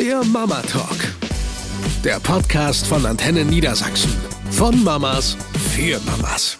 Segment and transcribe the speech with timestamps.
[0.00, 0.96] Der Mama Talk.
[2.02, 4.10] Der Podcast von Antenne Niedersachsen.
[4.50, 5.36] Von Mamas
[5.74, 6.56] für Mamas.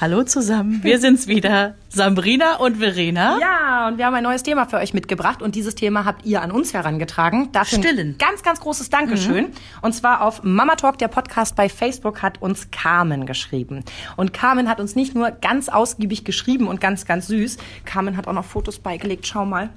[0.00, 3.38] Hallo zusammen, wir sind's wieder, Sabrina und Verena.
[3.38, 6.42] Ja, und wir haben ein neues Thema für euch mitgebracht und dieses Thema habt ihr
[6.42, 7.52] an uns herangetragen.
[7.52, 8.14] Dafür Stillen.
[8.14, 9.44] Ein ganz, ganz großes Dankeschön.
[9.44, 9.52] Mhm.
[9.80, 13.84] Und zwar auf Mama Talk, der Podcast bei Facebook, hat uns Carmen geschrieben.
[14.16, 18.26] Und Carmen hat uns nicht nur ganz ausgiebig geschrieben und ganz, ganz süß, Carmen hat
[18.26, 19.28] auch noch Fotos beigelegt.
[19.28, 19.70] Schau mal.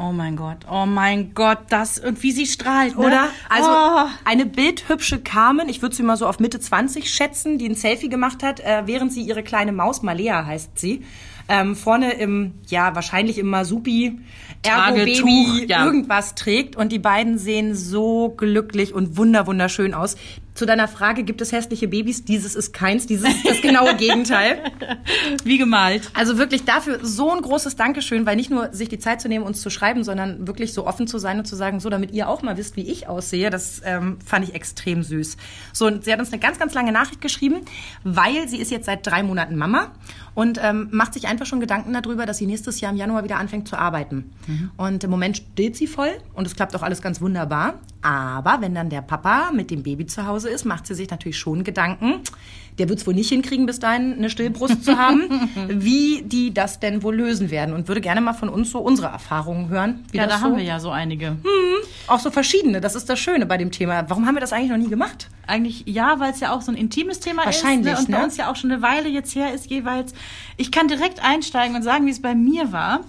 [0.00, 3.04] Oh mein Gott, oh mein Gott, das und wie sie strahlt, ne?
[3.04, 3.28] oder?
[3.48, 4.06] Also oh.
[4.24, 8.08] eine bildhübsche Carmen, ich würde sie mal so auf Mitte 20 schätzen, die ein Selfie
[8.08, 11.04] gemacht hat, äh, während sie ihre kleine Maus, Malea heißt sie,
[11.48, 14.20] ähm, vorne im, ja, wahrscheinlich im Masupi,
[14.62, 15.84] Ergo-Baby, ja.
[15.84, 16.76] irgendwas trägt.
[16.76, 20.16] Und die beiden sehen so glücklich und wunder wunderschön aus.
[20.58, 22.24] Zu deiner Frage, gibt es hässliche Babys?
[22.24, 24.58] Dieses ist keins, dieses ist das genaue Gegenteil.
[25.44, 26.10] Wie gemalt.
[26.14, 29.44] Also wirklich dafür so ein großes Dankeschön, weil nicht nur sich die Zeit zu nehmen,
[29.44, 32.28] uns zu schreiben, sondern wirklich so offen zu sein und zu sagen, so, damit ihr
[32.28, 35.36] auch mal wisst, wie ich aussehe, das ähm, fand ich extrem süß.
[35.72, 37.60] So, und sie hat uns eine ganz, ganz lange Nachricht geschrieben,
[38.02, 39.92] weil sie ist jetzt seit drei Monaten Mama
[40.34, 43.36] und ähm, macht sich einfach schon Gedanken darüber, dass sie nächstes Jahr im Januar wieder
[43.36, 44.32] anfängt zu arbeiten.
[44.48, 44.70] Mhm.
[44.76, 47.74] Und im Moment steht sie voll und es klappt auch alles ganz wunderbar.
[48.00, 51.38] Aber wenn dann der Papa mit dem Baby zu Hause ist, macht sie sich natürlich
[51.38, 52.20] schon Gedanken.
[52.78, 56.78] Der wird es wohl nicht hinkriegen, bis dahin eine Stillbrust zu haben, wie die das
[56.78, 57.74] denn wohl lösen werden.
[57.74, 60.04] Und würde gerne mal von uns so unsere Erfahrungen hören.
[60.12, 61.26] ja, da so haben wir ja so einige.
[61.28, 61.38] Hm,
[62.06, 62.80] auch so verschiedene.
[62.80, 64.08] Das ist das Schöne bei dem Thema.
[64.08, 65.28] Warum haben wir das eigentlich noch nie gemacht?
[65.48, 67.98] Eigentlich ja, weil es ja auch so ein intimes Thema Wahrscheinlich, ist.
[67.98, 68.04] Ne?
[68.04, 68.16] Und ne?
[68.16, 70.14] bei uns ja auch schon eine Weile jetzt her ist jeweils.
[70.56, 73.00] Ich kann direkt einsteigen und sagen, wie es bei mir war.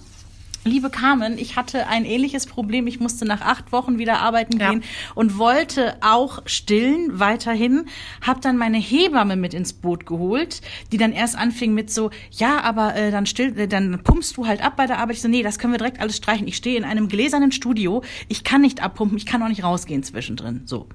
[0.66, 2.86] Liebe Carmen, ich hatte ein ähnliches Problem.
[2.86, 4.72] Ich musste nach acht Wochen wieder arbeiten ja.
[4.72, 4.84] gehen
[5.16, 7.86] und wollte auch stillen weiterhin.
[8.22, 12.62] Hab dann meine Hebamme mit ins Boot geholt, die dann erst anfing mit so, ja,
[12.62, 15.16] aber äh, dann still, äh, dann pumpst du halt ab bei der Arbeit.
[15.16, 16.48] Ich so, nee, das können wir direkt alles streichen.
[16.48, 18.04] Ich stehe in einem gläsernen Studio.
[18.28, 19.18] Ich kann nicht abpumpen.
[19.18, 20.64] Ich kann auch nicht rausgehen zwischendrin.
[20.66, 20.88] So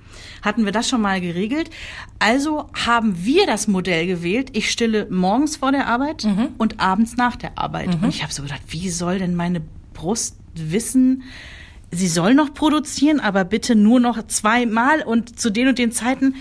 [0.42, 1.70] hatten wir das schon mal geregelt.
[2.18, 4.50] Also haben wir das Modell gewählt.
[4.52, 6.48] Ich stille morgens vor der Arbeit mhm.
[6.58, 7.96] und abends nach der Arbeit.
[7.98, 8.04] Mhm.
[8.04, 9.53] Und ich habe so gedacht, wie soll denn meine
[9.94, 11.22] Brust wissen,
[11.90, 16.34] sie soll noch produzieren, aber bitte nur noch zweimal und zu den und den Zeiten.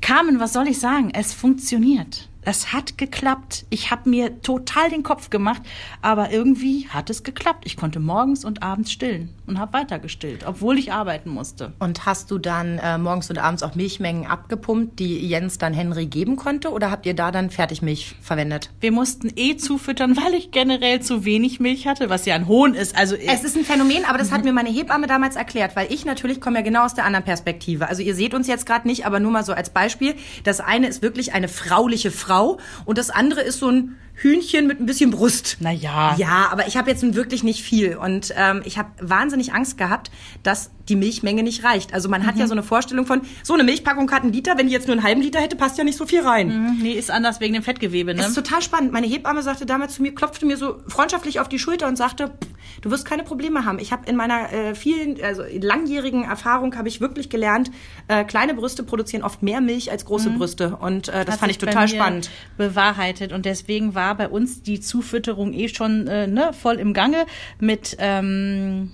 [0.00, 1.10] Carmen, was soll ich sagen?
[1.12, 2.28] Es funktioniert.
[2.44, 3.66] Es hat geklappt.
[3.70, 5.62] Ich habe mir total den Kopf gemacht,
[6.00, 7.62] aber irgendwie hat es geklappt.
[7.66, 11.72] Ich konnte morgens und abends stillen und habe weiter gestillt, obwohl ich arbeiten musste.
[11.78, 16.06] Und hast du dann äh, morgens und abends auch Milchmengen abgepumpt, die Jens dann Henry
[16.06, 18.70] geben konnte, oder habt ihr da dann Fertigmilch verwendet?
[18.80, 22.74] Wir mussten eh zufüttern, weil ich generell zu wenig Milch hatte, was ja ein Hohn
[22.74, 22.96] ist.
[22.96, 24.34] Also es ist ein Phänomen, aber das mhm.
[24.34, 27.24] hat mir meine Hebamme damals erklärt, weil ich natürlich komme ja genau aus der anderen
[27.24, 27.88] Perspektive.
[27.88, 30.16] Also ihr seht uns jetzt gerade nicht, aber nur mal so als Beispiel.
[30.42, 34.66] Das eine ist wirklich eine frauliche Frau Frau und das andere ist so ein Hühnchen
[34.66, 35.56] mit ein bisschen Brust.
[35.60, 36.14] Naja.
[36.16, 37.96] Ja, aber ich habe jetzt wirklich nicht viel.
[37.96, 40.10] Und ähm, ich habe wahnsinnig Angst gehabt,
[40.42, 41.94] dass die Milchmenge nicht reicht.
[41.94, 42.26] Also man mhm.
[42.26, 42.48] hat ja mhm.
[42.48, 45.04] so eine Vorstellung von, so eine Milchpackung hat einen Liter, wenn die jetzt nur einen
[45.04, 46.48] halben Liter hätte, passt ja nicht so viel rein.
[46.48, 46.78] Mhm.
[46.82, 48.18] Nee, ist anders wegen dem Fettgewebe, ne?
[48.18, 48.92] Das ist total spannend.
[48.92, 52.32] Meine Hebamme sagte damals zu mir, klopfte mir so freundschaftlich auf die Schulter und sagte,
[52.80, 53.78] du wirst keine Probleme haben.
[53.78, 57.70] Ich habe in meiner äh, vielen, also langjährigen Erfahrung habe ich wirklich gelernt,
[58.08, 60.38] äh, kleine Brüste produzieren oft mehr Milch als große mhm.
[60.38, 60.76] Brüste.
[60.76, 62.30] Und äh, das hat fand ich total spannend.
[62.56, 63.32] Bewahrheitet.
[63.32, 67.26] Und deswegen war bei uns die Zufütterung eh schon äh, ne, voll im Gange
[67.58, 68.90] mit ähm,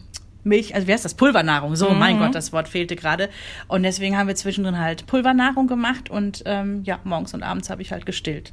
[0.49, 1.15] Milch, also wie heißt das?
[1.15, 1.77] Pulvernahrung.
[1.77, 1.99] So, mhm.
[1.99, 3.29] mein Gott, das Wort fehlte gerade.
[3.69, 7.83] Und deswegen haben wir zwischendrin halt Pulvernahrung gemacht und ähm, ja, morgens und abends habe
[7.83, 8.53] ich halt gestillt.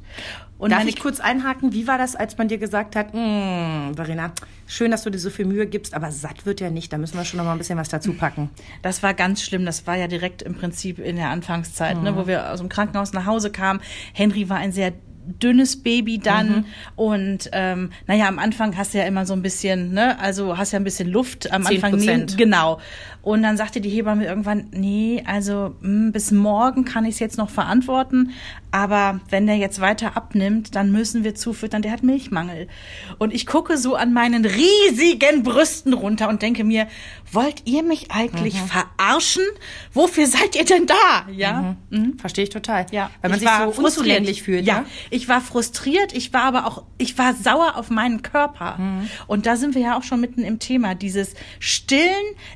[0.58, 1.74] Und Darf ich kurz einhaken?
[1.74, 4.32] Wie war das, als man dir gesagt hat, hm, Verena,
[4.66, 7.18] schön, dass du dir so viel Mühe gibst, aber satt wird ja nicht, da müssen
[7.18, 8.50] wir schon noch mal ein bisschen was dazu packen.
[8.82, 9.64] Das war ganz schlimm.
[9.64, 12.04] Das war ja direkt im Prinzip in der Anfangszeit, mhm.
[12.04, 13.80] ne, wo wir aus dem Krankenhaus nach Hause kamen.
[14.12, 14.92] Henry war ein sehr
[15.26, 16.48] dünnes Baby dann.
[16.48, 16.64] Mhm.
[16.96, 20.72] Und ähm, naja, am Anfang hast du ja immer so ein bisschen, ne, also hast
[20.72, 21.74] ja ein bisschen Luft am 10%.
[21.74, 21.96] Anfang.
[21.98, 22.80] Nee, genau.
[23.26, 27.18] Und dann sagte die Hebamme irgendwann, nee, also mh, hm, bis morgen kann ich es
[27.18, 28.30] jetzt noch verantworten,
[28.70, 32.68] aber wenn der jetzt weiter abnimmt, dann müssen wir zufüttern, der hat Milchmangel.
[33.18, 36.86] Und ich gucke so an meinen riesigen Brüsten runter und denke mir,
[37.32, 38.66] wollt ihr mich eigentlich mhm.
[38.66, 39.42] verarschen?
[39.92, 41.26] Wofür seid ihr denn da?
[41.32, 41.98] Ja, mhm.
[41.98, 42.18] Mhm.
[42.18, 42.86] verstehe ich total.
[42.92, 44.64] Ja, weil man ich sich so unzulänglich fühlt.
[44.64, 44.86] Ja, ne?
[45.10, 48.76] ich war frustriert, ich war aber auch, ich war sauer auf meinen Körper.
[48.78, 49.08] Mhm.
[49.26, 50.94] Und da sind wir ja auch schon mitten im Thema.
[50.94, 52.12] Dieses Stillen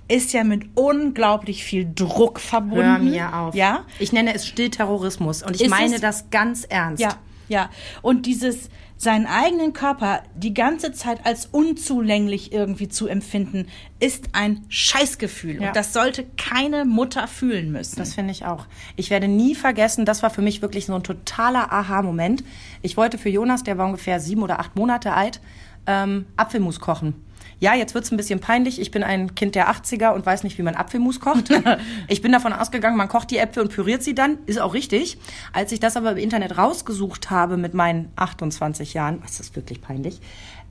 [0.07, 2.85] ist ja mit mit unglaublich viel Druck verbunden.
[2.85, 3.55] Hör mir auf.
[3.55, 3.85] Ja?
[3.99, 7.03] Ich nenne es Stillterrorismus und ich Ist meine das ganz ernst.
[7.03, 7.17] Ja,
[7.49, 7.71] ja.
[8.03, 13.67] Und dieses seinen eigenen Körper die ganze Zeit als unzulänglich irgendwie zu empfinden,
[13.99, 15.63] ist ein Scheißgefühl.
[15.63, 15.69] Ja.
[15.69, 17.97] Und das sollte keine Mutter fühlen müssen.
[17.97, 18.67] Das finde ich auch.
[18.97, 22.45] Ich werde nie vergessen, das war für mich wirklich so ein totaler Aha-Moment.
[22.83, 25.41] Ich wollte für Jonas, der war ungefähr sieben oder acht Monate alt,
[25.87, 27.15] ähm, Apfelmus kochen.
[27.61, 28.81] Ja, jetzt wird's ein bisschen peinlich.
[28.81, 31.51] Ich bin ein Kind der 80er und weiß nicht, wie man Apfelmus kocht.
[32.09, 34.39] ich bin davon ausgegangen, man kocht die Äpfel und püriert sie dann.
[34.47, 35.19] Ist auch richtig.
[35.53, 39.83] Als ich das aber im Internet rausgesucht habe mit meinen 28 Jahren, was ist wirklich
[39.83, 40.21] peinlich,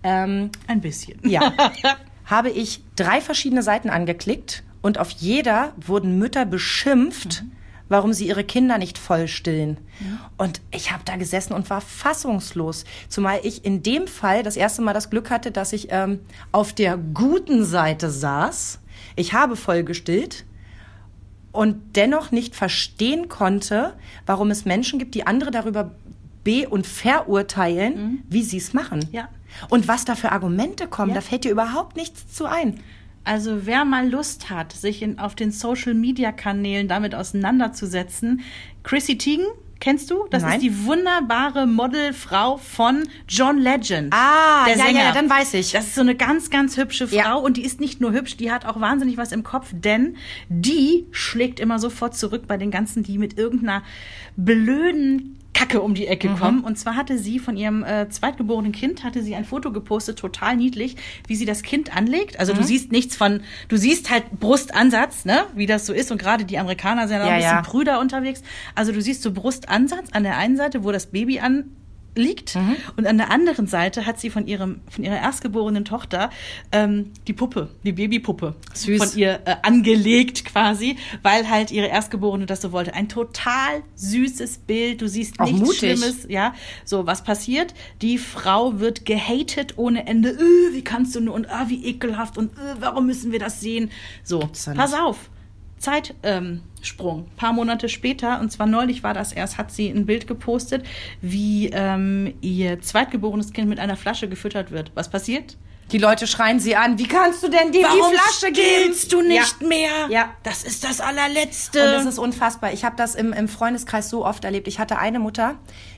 [0.04, 1.20] ähm, Ein bisschen.
[1.24, 1.54] ja,
[2.26, 7.44] habe ich drei verschiedene Seiten angeklickt und auf jeder wurden Mütter beschimpft,
[7.90, 9.78] warum sie ihre Kinder nicht voll stillen.
[10.38, 12.86] Und ich habe da gesessen und war fassungslos.
[13.10, 16.20] Zumal ich in dem Fall das erste Mal das Glück hatte, dass ich ähm,
[16.52, 18.80] auf der guten Seite saß.
[19.16, 20.46] Ich habe voll gestillt
[21.52, 23.94] und dennoch nicht verstehen konnte,
[24.26, 25.92] warum es Menschen gibt, die andere darüber
[26.44, 29.08] be- und verurteilen, wie sie es machen.
[29.12, 29.30] Ja.
[29.70, 31.16] Und was da für Argumente kommen, Ja.
[31.16, 32.80] da fällt dir überhaupt nichts zu ein.
[33.24, 38.42] Also wer mal Lust hat, sich in, auf den Social-Media-Kanälen damit auseinanderzusetzen,
[38.84, 39.46] Chrissy Teigen,
[39.80, 40.26] kennst du?
[40.30, 40.54] Das Nein.
[40.56, 44.14] ist die wunderbare Modelfrau von John Legend.
[44.14, 45.00] Ah, der ja, Sänger.
[45.04, 45.72] ja, dann weiß ich.
[45.72, 47.34] Das ist so eine ganz, ganz hübsche Frau Ja.
[47.36, 50.16] und die ist nicht nur hübsch, die hat auch wahnsinnig was im Kopf, denn
[50.50, 53.84] die schlägt immer sofort zurück bei den ganzen, die mit irgendeiner
[54.36, 56.64] blöden Kacke um die Ecke kommen.
[56.64, 60.56] Und zwar hatte sie von ihrem äh, zweitgeborenen Kind, hatte sie ein Foto gepostet, total
[60.56, 60.96] niedlich,
[61.28, 62.40] wie sie das Kind anlegt.
[62.40, 66.12] Also du siehst nichts von, du siehst halt Brustansatz, ne, wie das so ist.
[66.12, 67.62] Und gerade die Amerikaner sind ja Ja, ein bisschen ja.
[67.62, 68.42] Brüder unterwegs.
[68.74, 71.66] Also du siehst so Brustansatz an der einen Seite, wo das Baby an
[72.20, 72.56] liegt.
[72.56, 72.76] Mhm.
[72.98, 76.30] und an der anderen Seite hat sie von ihrem von ihrer erstgeborenen Tochter
[76.72, 79.04] ähm, die Puppe die Babypuppe Süß.
[79.04, 82.94] von ihr äh, angelegt quasi weil halt ihre erstgeborene das so wollte.
[82.94, 85.02] Ein total süßes Bild.
[85.02, 85.80] Du siehst Auch nichts mutig.
[85.80, 86.54] Schlimmes ja.
[86.86, 87.74] So was passiert?
[88.02, 90.32] Die Frau wird gehatet ohne Ende.
[90.32, 91.34] Äh, wie kannst du nur?
[91.34, 92.38] Und ah, wie ekelhaft.
[92.38, 93.92] Und äh, warum müssen wir das sehen?
[94.24, 94.40] So
[94.76, 95.30] pass auf
[95.80, 96.62] Zeitsprung.
[96.82, 97.28] Sprung.
[97.36, 100.86] paar Monate später, und zwar neulich war das erst, hat sie ein Bild gepostet,
[101.22, 104.92] wie ähm, ihr zweitgeborenes Kind mit einer Flasche gefüttert wird.
[104.96, 105.58] Was passiert?
[105.92, 108.96] Die Leute schreien sie an, wie kannst du denn dir die Flasche geben?
[109.10, 109.68] du nicht ja.
[109.68, 110.08] mehr?
[110.10, 110.36] Ja.
[110.44, 111.84] Das ist das allerletzte.
[111.84, 112.74] Und das ist unfassbar.
[112.74, 114.68] Ich habe das im, im Freundeskreis so oft erlebt.
[114.68, 115.56] Ich hatte eine Mutter,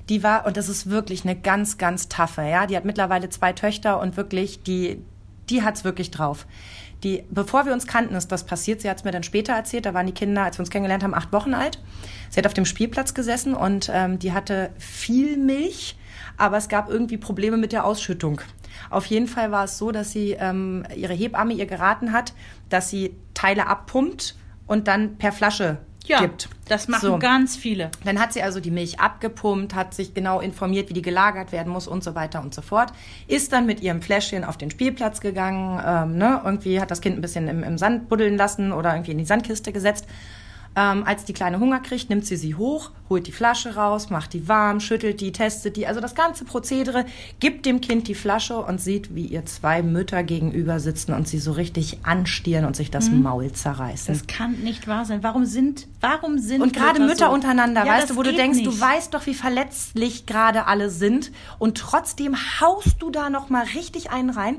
[0.07, 2.68] die war, und das ist wirklich eine ganz, ganz taffe, ja.
[2.68, 5.01] Die hat mittlerweile zwei Töchter und wirklich, die,
[5.50, 6.48] die hat's wirklich drauf.
[7.03, 8.81] Die, bevor wir uns kannten, ist das passiert.
[8.81, 9.86] Sie hat es mir dann später erzählt.
[9.86, 11.80] Da waren die Kinder, als wir uns kennengelernt haben, acht Wochen alt.
[12.30, 15.98] Sie hat auf dem Spielplatz gesessen und ähm, die hatte viel Milch,
[16.38, 18.42] aber es gab irgendwie Probleme mit der Ausschüttung.
[18.89, 22.33] Auf jeden Fall war es so, dass sie ähm, ihre Hebamme ihr geraten hat,
[22.69, 24.36] dass sie Teile abpumpt
[24.68, 26.50] und dann per Flasche ja, gibt.
[26.68, 27.19] das machen So.
[27.19, 27.92] ganz viele.
[28.03, 31.71] Dann hat sie also die Milch abgepumpt, hat sich genau informiert, wie die gelagert werden
[31.71, 32.92] muss und so weiter und so fort.
[33.27, 36.42] Ist dann mit ihrem Fläschchen auf den Spielplatz gegangen, ähm, ne?
[36.44, 39.25] irgendwie hat das Kind ein bisschen im, im Sand buddeln lassen oder irgendwie in die
[39.25, 40.07] Sandkiste gesetzt.
[40.73, 44.31] Ähm, als die Kleine Hunger kriegt, nimmt sie sie hoch, holt die Flasche raus, macht
[44.31, 45.85] die warm, schüttelt die, testet die.
[45.85, 47.06] Also das ganze Prozedere,
[47.41, 51.39] gibt dem Kind die Flasche und sieht, wie ihr zwei Mütter gegenüber sitzen und sie
[51.39, 54.13] so richtig anstieren und sich das Maul zerreißen.
[54.13, 55.23] Das kann nicht wahr sein.
[55.23, 57.33] Warum sind, warum sind Und gerade Mütter so?
[57.33, 58.67] untereinander, Ja, weißt du, wo du denkst, nicht.
[58.67, 63.65] du weißt doch, wie verletzlich gerade alle sind und trotzdem haust du da noch mal
[63.75, 64.56] richtig einen rein.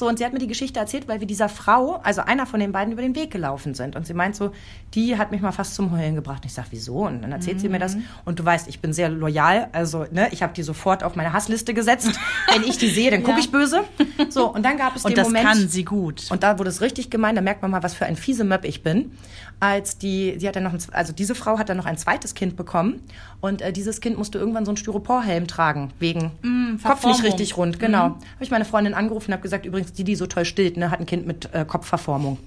[0.00, 2.58] So, und sie hat mir die Geschichte erzählt, weil wir dieser Frau, also einer von
[2.58, 3.96] den beiden, über den Weg gelaufen sind.
[3.96, 4.50] Und sie meint so,
[4.94, 6.38] die hat mich mal fast zum Heulen gebracht.
[6.42, 7.06] Und ich sag, wieso?
[7.06, 7.98] Und dann erzählt sie mir das.
[8.24, 9.68] Und du weißt, ich bin sehr loyal.
[9.72, 12.18] Also, ne, ich habe die sofort auf meine Hassliste gesetzt.
[12.50, 13.44] Wenn ich die sehe, dann gucke Ja.
[13.44, 13.84] ich böse.
[14.30, 15.44] So, und dann gab es Und den das Moment.
[15.46, 16.28] kann sie gut.
[16.30, 18.64] Und da wurde es richtig gemein, da merkt man mal, was für ein fiese Möb
[18.64, 19.12] ich bin.
[19.62, 22.32] Als die, sie hat dann noch, ein, also diese Frau hat dann noch ein zweites
[22.34, 23.02] Kind bekommen
[23.42, 26.30] und äh, dieses Kind musste irgendwann so einen Styroporhelm tragen, wegen
[26.82, 27.98] Kopf nicht richtig rund, genau.
[28.04, 30.90] Habe ich meine Freundin angerufen und habe gesagt, übrigens, die, die so toll stillt, ne,
[30.90, 32.38] hat ein Kind mit äh, Kopfverformung.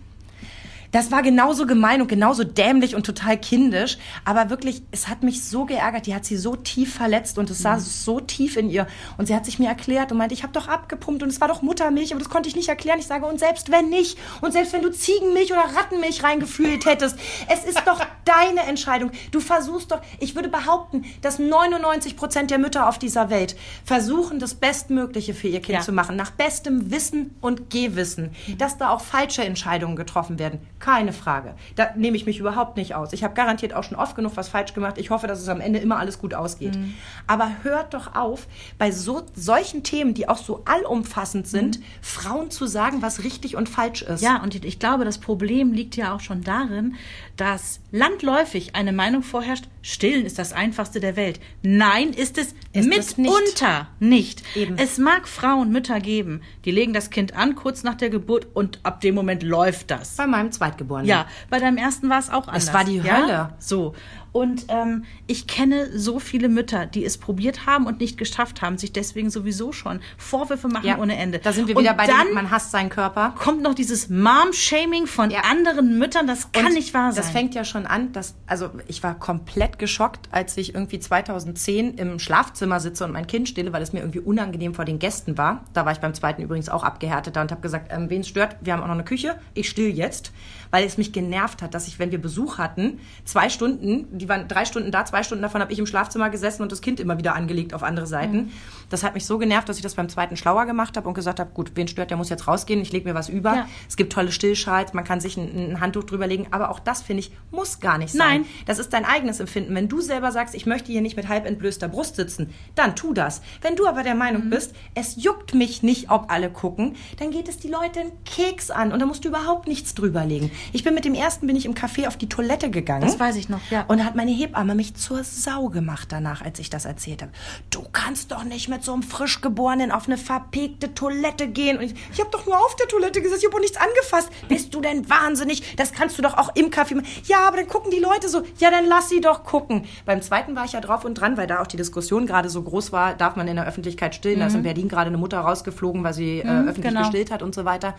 [0.94, 3.98] Das war genauso gemein und genauso dämlich und total kindisch.
[4.24, 6.06] Aber wirklich, es hat mich so geärgert.
[6.06, 7.64] Die hat sie so tief verletzt und es Mhm.
[7.64, 8.88] saß so tief in ihr.
[9.18, 11.50] Und sie hat sich mir erklärt und meinte, ich habe doch abgepumpt und es war
[11.50, 13.00] doch Muttermilch, aber das konnte ich nicht erklären.
[13.00, 17.18] Ich sage, und selbst wenn nicht, und selbst wenn du Ziegenmilch oder Rattenmilch reingefühlt hättest,
[17.50, 19.12] es ist doch deine Entscheidung.
[19.32, 24.38] Du versuchst doch, ich würde behaupten, dass 99 Prozent der Mütter auf dieser Welt versuchen,
[24.38, 25.82] das Bestmögliche für ihr Kind Ja.
[25.84, 28.30] zu machen, nach bestem Wissen und Gehwissen.
[28.60, 31.56] Dass da auch falsche Entscheidungen getroffen werden, keine Frage.
[31.78, 33.14] Da nehme ich mich überhaupt nicht aus.
[33.14, 34.98] Ich habe garantiert auch schon oft genug was falsch gemacht.
[34.98, 36.76] Ich hoffe, dass es am Ende immer alles gut ausgeht.
[36.76, 36.94] Mhm.
[37.26, 38.48] Aber hört doch auf,
[38.78, 43.70] bei so solchen Themen, die auch so allumfassend sind, Frauen zu sagen, was richtig und
[43.70, 44.20] falsch ist.
[44.20, 44.28] Mhm.
[44.28, 46.96] Ja, und ich glaube, das Problem liegt ja auch schon darin,
[47.36, 51.40] dass landläufig eine Meinung vorherrscht, stillen ist das einfachste der Welt.
[51.62, 53.18] Nein, ist es Ist es nicht.
[53.18, 54.44] mitunter nicht.
[54.56, 54.78] Eben.
[54.78, 58.80] Es mag Frauen, Mütter geben, die legen das Kind an kurz nach der Geburt und
[58.84, 60.16] ab dem Moment läuft das.
[60.16, 61.08] Bei meinem Zweitgeborenen.
[61.08, 62.74] Ja, bei deinem ersten war es auch anders.
[62.74, 63.18] war die ja?
[63.18, 63.50] Hölle.
[63.60, 63.94] So.
[64.34, 68.78] Und ähm, ich kenne so viele Mütter, die es probiert haben und nicht geschafft haben,
[68.78, 70.98] sich deswegen sowieso schon Vorwürfe machen Ja.
[70.98, 71.38] ohne Ende.
[71.40, 73.36] Da sind wir und wieder bei dann dem, man hasst seinen Körper.
[73.38, 75.42] kommt noch dieses Mom-Shaming von Ja.
[75.50, 76.26] anderen Müttern.
[76.28, 77.22] Das kann Und nicht wahr sein.
[77.24, 81.96] Das fängt ja schon an, dass, also ich war komplett geschockt, als ich irgendwie 2010
[82.00, 85.38] im Schlafzimmer sitze und mein Kind stille, weil es mir irgendwie unangenehm vor den Gästen
[85.38, 85.64] war.
[85.74, 88.56] Da war ich beim zweiten übrigens auch abgehärteter und habe gesagt, ähm, wen es stört,
[88.62, 90.32] wir haben auch noch eine Küche, ich still jetzt,
[90.72, 94.48] weil es mich genervt hat, dass ich, wenn wir Besuch hatten, zwei Stunden, die waren
[94.48, 97.18] drei Stunden da, zwei Stunden davon habe ich im Schlafzimmer gesessen und das Kind immer
[97.18, 98.38] wieder angelegt auf andere Seiten.
[98.38, 98.52] Mhm.
[98.90, 101.42] Das hat mich so genervt, dass ich das beim zweiten schlauer gemacht habe und gesagt
[101.42, 103.54] habe, gut, wen stört, der muss jetzt rausgehen, ich lege mir was über.
[103.54, 103.68] Ja.
[103.90, 107.02] Es gibt tolle Stillschals, man kann sich ein, ein Handtuch drüber legen, aber auch das,
[107.02, 108.42] finde ich, muss gar nicht sein.
[108.42, 108.46] Nein.
[108.66, 109.76] Das ist dein eigenes Empfinden.
[109.76, 113.14] Wenn du selber sagst, ich möchte hier nicht mit halb entblößter Brust sitzen, dann tu
[113.14, 113.42] das.
[113.62, 114.20] Wenn du aber der Mhm.
[114.20, 118.12] Meinung bist, es juckt mich nicht, ob alle gucken, dann geht es die Leute einen
[118.24, 120.50] Keks an und da musst du überhaupt nichts drüberlegen.
[120.72, 123.02] Ich bin mit dem ersten, bin ich im Café auf die Toilette gegangen.
[123.02, 123.84] Das weiß ich noch, ja.
[123.88, 127.32] Und hat meine Hebamme mich zur Sau gemacht danach, als ich das erzählt habe.
[127.72, 131.78] Du kannst doch nicht mit so einem Frischgeborenen auf eine verpegte Toilette gehen.
[131.78, 134.30] Und ich, ich habe doch nur auf der Toilette gesessen, ich habe auch nichts angefasst.
[134.48, 135.76] Bist du denn wahnsinnig?
[135.78, 137.08] Das kannst du doch auch im Café machen.
[137.26, 138.44] Ja, aber dann gucken die Leute so.
[138.60, 139.86] Ja, dann lass sie doch gucken.
[140.06, 142.62] Beim zweiten war ich ja drauf und dran, weil da auch die Diskussion gerade so
[142.62, 144.42] groß war, darf man in der Öffentlichkeit stillen.
[144.42, 147.00] Da ist in Berlin gerade eine Mutter rausgeflogen, weil sie äh, öffentlich genau.
[147.02, 147.96] gestillt hat und so weiter.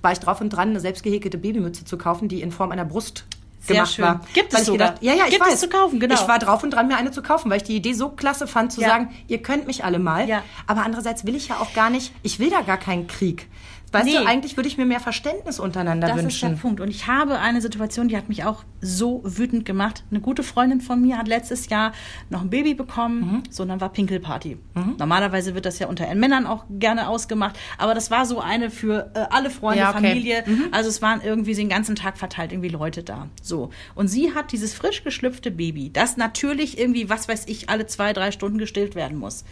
[0.00, 3.24] War ich drauf und dran, eine selbstgehäkelte Babymütze zu kaufen, die in Form einer Brust
[3.66, 4.04] Sehr gemacht schön.
[4.04, 4.20] war.
[4.34, 4.88] Gibt es ich sogar.
[4.88, 5.60] gedacht, ja, ja, ich Gibt es weiß.
[5.60, 6.14] zu kaufen, genau.
[6.14, 8.46] Ich war drauf und dran, mir eine zu kaufen, weil ich die Idee so klasse
[8.46, 8.88] fand, zu Ja.
[8.88, 10.28] sagen, ihr könnt mich alle mal.
[10.28, 10.42] Ja.
[10.66, 13.48] Aber andererseits will ich ja auch gar nicht, ich will da gar keinen Krieg.
[13.92, 14.12] Weißt Nee.
[14.18, 16.60] du, eigentlich würde ich mir mehr Verständnis untereinander Das ist der wünschen.
[16.60, 16.80] Punkt.
[16.80, 20.02] Und ich habe eine Situation, die hat mich auch so wütend gemacht.
[20.10, 21.92] Eine gute Freundin von mir hat letztes Jahr
[22.28, 23.20] noch ein Baby bekommen.
[23.20, 23.42] Mhm.
[23.48, 24.58] So, und dann war Pinkelparty.
[24.98, 27.56] Normalerweise wird das ja unter Männern auch gerne ausgemacht.
[27.78, 30.00] Aber das war so eine für äh, alle Freunde, Ja, okay.
[30.00, 30.04] Mhm.
[30.08, 30.44] Familie.
[30.72, 33.28] Also es waren irgendwie den ganzen Tag verteilt irgendwie Leute da.
[33.40, 33.70] So.
[33.94, 38.12] Und sie hat dieses frisch geschlüpfte Baby, das natürlich irgendwie, was weiß ich, alle zwei,
[38.12, 39.44] drei Stunden gestillt werden muss.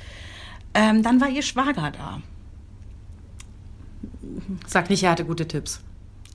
[0.74, 2.20] Ähm, dann war ihr Schwager da.
[4.66, 5.80] Sag nicht, er hatte gute Tipps.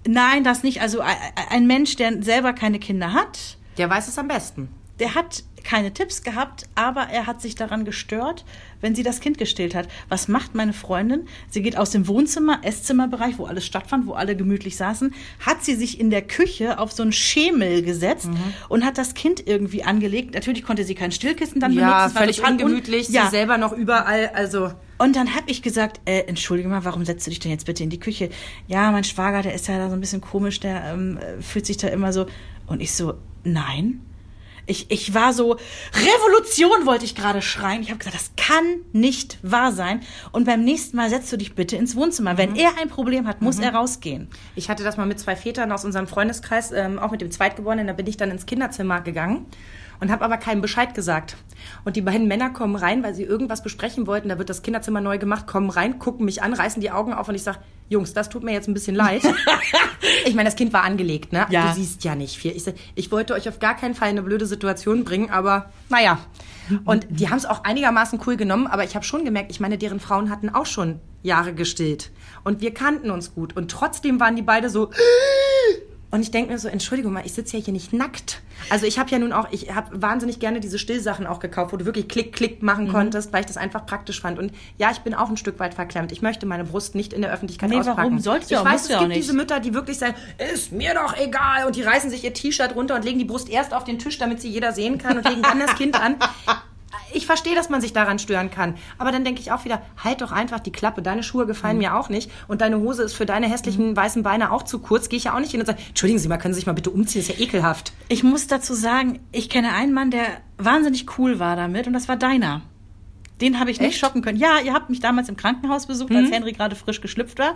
[0.07, 0.81] Nein, das nicht.
[0.81, 1.01] Also
[1.49, 4.69] ein- Mensch, der selber keine Kinder hat, Der weiß es am besten.
[4.99, 8.45] der hat keine Tipps gehabt, aber er hat sich daran gestört,
[8.79, 9.89] wenn sie das Kind gestillt hat.
[10.07, 11.27] Was macht meine Freundin?
[11.49, 15.13] Sie geht aus dem Wohnzimmer, Esszimmerbereich, wo alles stattfand, wo alle gemütlich saßen,
[15.45, 18.29] hat sie sich in der Küche auf so einen Schemel gesetzt
[18.69, 20.33] und hat das Kind irgendwie angelegt.
[20.33, 21.89] Natürlich konnte sie kein Stillkissen dann benutzen.
[21.89, 24.71] Ja, war völlig ungemütlich, Ja, sie selber noch überall, also...
[24.99, 27.83] und dann habe ich gesagt, äh, entschuldige mal, warum setzt du dich denn jetzt bitte
[27.83, 28.29] in die Küche?
[28.67, 31.65] Ja, mein Schwager, der ist ja da so ein bisschen komisch, der ähm, äh, fühlt
[31.65, 32.25] sich da immer so.
[32.67, 33.13] Und ich so,
[33.45, 34.01] nein.
[34.65, 35.57] Ich, ich war so,
[35.93, 37.81] Revolution wollte ich gerade schreien.
[37.81, 40.01] Ich habe gesagt, das kann nicht wahr sein.
[40.31, 42.37] Und beim nächsten Mal setzt du dich bitte ins Wohnzimmer.
[42.37, 44.27] Wenn er ein Problem hat, muss er rausgehen.
[44.55, 47.87] Ich hatte das mal mit zwei Vätern aus unserem Freundeskreis, ähm, auch mit dem Zweitgeborenen.
[47.87, 49.47] Da bin ich dann ins Kinderzimmer gegangen
[49.99, 51.35] und habe aber keinen Bescheid gesagt.
[51.83, 54.29] Und die beiden Männer kommen rein, weil sie irgendwas besprechen wollten.
[54.29, 57.27] Da wird das Kinderzimmer neu gemacht, kommen rein, gucken mich an, reißen die Augen auf
[57.27, 59.23] und ich sage, Jungs, das tut mir jetzt ein bisschen leid.
[60.25, 61.47] ich meine, das Kind war angelegt, ne?
[61.49, 61.67] Ja.
[61.67, 62.51] Du siehst ja nicht viel.
[62.55, 62.65] Ich,
[62.95, 66.19] ich wollte euch auf gar keinen Fall in eine blöde Situation bringen, aber naja.
[66.85, 69.77] Und die haben es auch einigermaßen cool genommen, aber ich habe schon gemerkt, ich meine,
[69.79, 72.11] deren Frauen hatten auch schon Jahre gestillt.
[72.43, 73.55] Und wir kannten uns gut.
[73.57, 74.91] Und trotzdem waren die beide so.
[76.11, 78.41] Und ich denke mir so, Entschuldigung mal, ich sitze ja hier nicht nackt.
[78.71, 81.77] Also ich habe ja nun auch, ich habe wahnsinnig gerne diese Stillsachen auch gekauft, wo
[81.77, 82.91] du wirklich Klick, Klick machen Mhm.
[82.91, 84.39] konntest, weil ich das einfach praktisch fand.
[84.39, 86.11] Und ja, ich bin auch ein Stück weit verklemmt.
[86.11, 87.97] Ich möchte meine Brust nicht in der Öffentlichkeit Nee, auspacken.
[87.99, 88.19] warum?
[88.19, 90.15] Sollst du ich auch, weiß, es gibt diese Mütter, die wirklich sagen,
[90.53, 91.65] ist mir doch egal.
[91.67, 94.17] Und die reißen sich ihr T-Shirt runter und legen die Brust erst auf den Tisch,
[94.17, 96.15] damit sie jeder sehen kann und legen dann das Kind an.
[97.13, 98.75] Ich verstehe, dass man sich daran stören kann.
[98.97, 101.01] Aber dann denke ich auch wieder, halt doch einfach die Klappe.
[101.01, 101.83] Deine Schuhe gefallen Mhm.
[101.83, 102.31] mir auch nicht.
[102.47, 105.09] Und deine Hose ist für deine hässlichen weißen Beine auch zu kurz.
[105.09, 106.73] Gehe ich ja auch nicht hin und sage, entschuldigen Sie mal, können Sie sich mal
[106.73, 107.21] bitte umziehen?
[107.21, 107.93] Das ist ja ekelhaft.
[108.07, 110.25] Ich muss dazu sagen, ich kenne einen Mann, der
[110.57, 112.61] wahnsinnig cool war damit und das war deiner.
[113.41, 113.99] Den habe ich nicht Echt?
[113.99, 114.37] schocken können.
[114.37, 117.53] Ja, ihr habt mich damals im Krankenhaus besucht, als Henry gerade frisch geschlüpft war.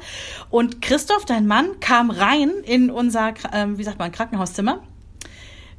[0.50, 4.82] Und Christoph, dein Mann, kam rein in unser, ähm, wie sagt man, Krankenhauszimmer.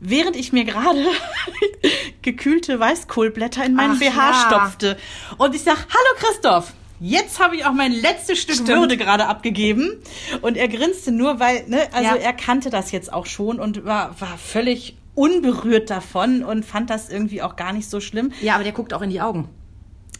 [0.06, 1.02] Während ich mir gerade
[2.22, 4.46] gekühlte Weißkohlblätter in meinen Ach, BH ja.
[4.46, 4.96] stopfte.
[5.38, 6.72] Und ich sag, hallo Christoph.
[7.00, 8.68] Jetzt habe ich auch mein letztes Stück Stimmt.
[8.80, 9.90] Würde gerade abgegeben.
[10.42, 12.16] Und er grinste nur, weil, ne, also Ja.
[12.16, 17.08] er kannte das jetzt auch schon und war, war völlig unberührt davon und fand das
[17.08, 18.32] irgendwie auch gar nicht so schlimm.
[18.42, 19.48] Ja, aber der guckt auch in die Augen.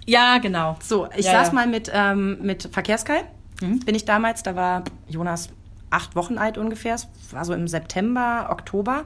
[0.07, 0.77] Ja, genau.
[0.83, 1.53] So, ich Ja, saß ja.
[1.55, 3.25] mal mit, ähm, mit Verkehrskai.
[3.61, 5.49] Bin ich damals, da war Jonas
[5.91, 6.95] acht Wochen alt ungefähr.
[6.95, 9.05] Es war so im September, Oktober.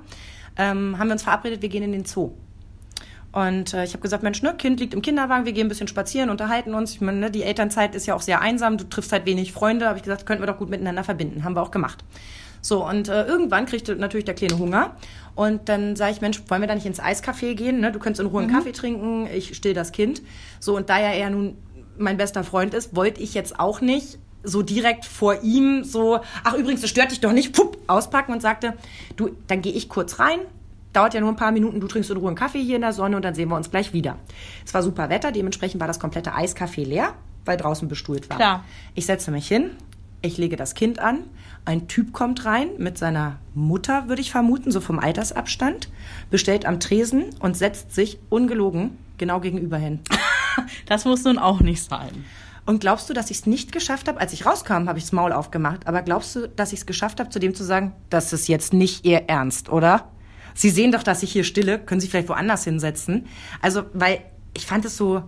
[0.59, 2.33] Ähm, haben wir uns verabredet, wir gehen in den Zoo.
[3.31, 5.89] Und äh, ich habe gesagt, Mensch, ne, Kind liegt im Kinderwagen, wir gehen ein bisschen
[5.89, 6.93] spazieren, unterhalten uns.
[6.93, 9.87] Ich meine, ne, die Elternzeit ist ja auch sehr einsam, du triffst halt wenig Freunde.
[9.87, 11.45] Habe ich gesagt, könnten wir doch gut miteinander verbinden.
[11.45, 12.05] Haben wir auch gemacht.
[12.61, 14.97] So, und äh, irgendwann kriegte natürlich der Kleine Hunger.
[15.35, 17.81] Und dann sage ich, Mensch, wollen wir da nicht ins Eiscafé gehen?
[17.81, 17.93] Ne?
[17.93, 20.23] Du könntest in Ruhe einen Kaffee trinken, ich still das Kind.
[20.59, 21.57] So, und da ja er nun
[21.97, 26.55] mein bester Freund ist, wollte ich jetzt auch nicht so direkt vor ihm so, ach
[26.55, 28.75] übrigens, das stört dich doch nicht, pup, auspacken und sagte,
[29.17, 30.41] du, dann gehe ich kurz rein,
[30.93, 32.93] dauert ja nur ein paar Minuten, du trinkst in Ruhe einen Kaffee hier in der
[32.93, 34.17] Sonne und dann sehen wir uns gleich wieder.
[34.65, 37.15] Es war super Wetter, dementsprechend war das komplette Eiscafé leer,
[37.45, 38.37] weil draußen bestuhlt war.
[38.37, 38.65] Klar.
[38.95, 39.71] Ich setze mich hin,
[40.23, 41.25] ich lege das Kind an,
[41.65, 45.89] ein Typ kommt rein mit seiner Mutter, würde ich vermuten, so vom Altersabstand,
[46.31, 50.01] bestellt am Tresen und setzt sich ungelogen genau gegenüber hin.
[50.87, 52.25] Das muss nun auch nicht sein.
[52.69, 54.21] Und glaubst du, dass ich es nicht geschafft habe?
[54.21, 55.87] Als ich rauskam, habe ich das Maul aufgemacht.
[55.87, 58.75] Aber glaubst du, dass ich es geschafft habe, zu dem zu sagen, das ist jetzt
[58.75, 60.11] nicht Ihr Ernst, oder?
[60.53, 61.79] Sie sehen doch, dass ich hier stille.
[61.79, 63.25] Können Sie vielleicht woanders hinsetzen?
[63.63, 64.21] Also, weil
[64.53, 65.23] ich fand es so,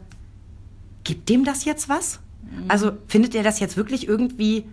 [1.02, 2.20] gibt dem das jetzt was?
[2.68, 4.66] Also, findet er das jetzt wirklich irgendwie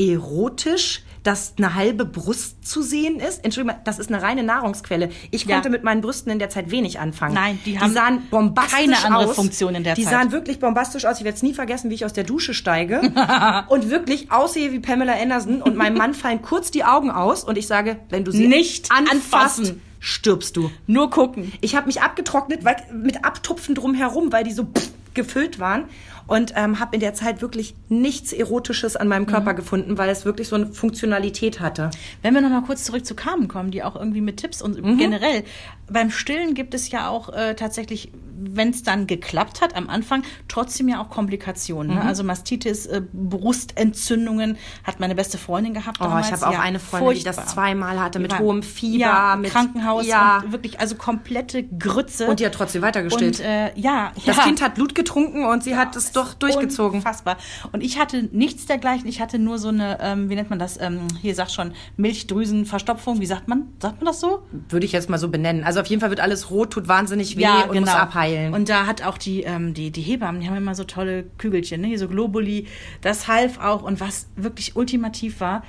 [0.00, 3.44] erotisch, dass eine halbe Brust zu sehen ist?
[3.44, 5.10] Entschuldigung, das ist eine reine Nahrungsquelle.
[5.30, 5.56] Ich Ja.
[5.56, 7.34] konnte mit meinen Brüsten in der Zeit wenig anfangen.
[7.34, 9.36] Nein, die haben sahen bombastisch keine andere aus.
[9.36, 10.12] Funktion in der die Zeit.
[10.12, 11.18] sahen wirklich bombastisch aus.
[11.18, 13.00] Ich werde es nie vergessen, wie ich aus der Dusche steige
[13.68, 17.58] und wirklich aussehe wie Pamela Anderson und meinem Mann fallen kurz die Augen aus und
[17.58, 19.12] ich sage, wenn du sie Nicht anfasst,
[19.58, 19.82] anfassen.
[19.98, 20.70] stirbst du.
[20.86, 21.52] Nur gucken.
[21.60, 25.84] Ich habe mich abgetrocknet, weil, mit Abtupfen drumherum, weil die so pff, gefüllt waren.
[26.30, 29.26] Und ähm, habe in der Zeit wirklich nichts Erotisches an meinem Mhm.
[29.26, 31.90] Körper gefunden, weil es wirklich so eine Funktionalität hatte.
[32.22, 34.80] Wenn wir noch mal kurz zurück zu Carmen kommen, die auch irgendwie mit Tipps und
[34.80, 34.96] Mhm.
[34.96, 35.42] generell
[35.90, 40.22] beim Stillen gibt es ja auch äh, tatsächlich, wenn es dann geklappt hat am Anfang,
[40.46, 41.90] trotzdem ja auch Komplikationen.
[41.96, 41.98] Mhm.
[42.02, 42.04] Ne?
[42.08, 45.98] Also Mastitis, äh, Brustentzündungen hat meine beste Freundin gehabt.
[46.00, 46.26] Oh, damals.
[46.28, 47.54] ich habe auch Ja, eine Freundin, die das furchtbar.
[47.54, 48.38] zweimal hatte, mit Ja.
[48.38, 50.42] hohem Fieber, ja, mit Krankenhaus Ja.
[50.48, 52.26] wirklich also komplette Grütze.
[52.28, 53.40] Und die hat trotzdem weitergestillt.
[53.40, 54.38] Und, äh, ja, Das.
[54.44, 56.98] Kind hat Blut getrunken und sie hat es doch durchgezogen.
[56.98, 57.36] Unfassbar.
[57.72, 59.08] Und ich hatte nichts dergleichen.
[59.08, 60.80] Ich hatte nur so eine, ähm, wie nennt man das?
[60.80, 63.20] Ähm, hier sagt schon Milchdrüsenverstopfung.
[63.20, 63.68] Wie sagt man?
[63.80, 64.42] Sagt man das so?
[64.68, 65.64] Würde ich jetzt mal so benennen.
[65.64, 68.46] Also auf jeden Fall wird alles rot, tut wahnsinnig weh und muss abheilen.
[68.46, 68.56] genau.
[68.56, 71.80] Und da hat auch die, ähm, die, die Hebammen, die haben immer so tolle Kügelchen,
[71.80, 71.88] ne?
[71.88, 72.66] hier so Globuli.
[73.00, 73.82] Das half auch.
[73.82, 75.62] Und was wirklich ultimativ war,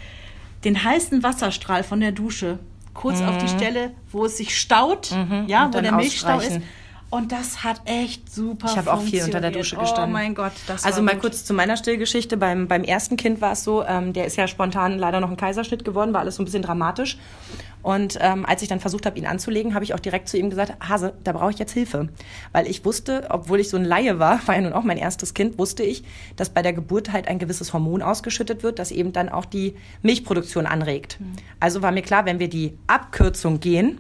[0.64, 2.60] den heißen Wasserstrahl von der Dusche
[2.94, 5.12] kurz auf die Stelle, wo es sich staut,
[5.48, 5.66] ja, Mhm.
[5.68, 6.60] und wo der Milchstau ist.
[7.12, 10.10] Und das hat echt super Ich habe auch viel unter der Dusche gestanden.
[10.10, 11.24] Oh mein Gott, das Also mal gut.
[11.24, 12.38] kurz zu meiner Stillgeschichte.
[12.38, 15.36] Beim, beim ersten Kind war es so, ähm, der ist ja spontan leider noch ein
[15.36, 17.18] Kaiserschnitt geworden, war alles so ein bisschen dramatisch.
[17.82, 20.50] Und ähm, als ich dann versucht habe, ihn anzulegen, habe ich auch direkt zu ihm
[20.50, 22.08] gesagt, Hase, da brauche ich jetzt Hilfe.
[22.54, 25.34] Weil ich wusste, obwohl ich so ein Laie war, war ja nun auch mein erstes
[25.34, 26.06] Kind, wusste ich,
[26.38, 29.76] dass bei der Geburt halt ein gewisses Hormon ausgeschüttet wird, das eben dann auch die
[30.02, 31.20] Milchproduktion anregt.
[31.20, 31.34] Mhm.
[31.60, 34.00] Also war mir klar, wenn wir die Abkürzung gehen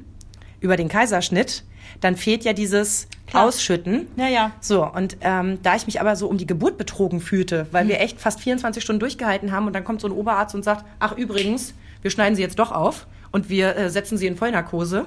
[0.61, 1.65] über den Kaiserschnitt,
[1.99, 3.47] dann fehlt ja dieses Klar.
[3.47, 4.07] Ausschütten.
[4.17, 4.51] Ja, ja.
[4.59, 7.99] So, und ähm, da ich mich aber so um die Geburt betrogen fühlte, weil wir
[7.99, 11.15] echt fast 24 Stunden durchgehalten haben und dann kommt so ein Oberarzt und sagt, ach
[11.17, 15.05] übrigens, wir schneiden sie jetzt doch auf und wir äh, setzen sie in Vollnarkose.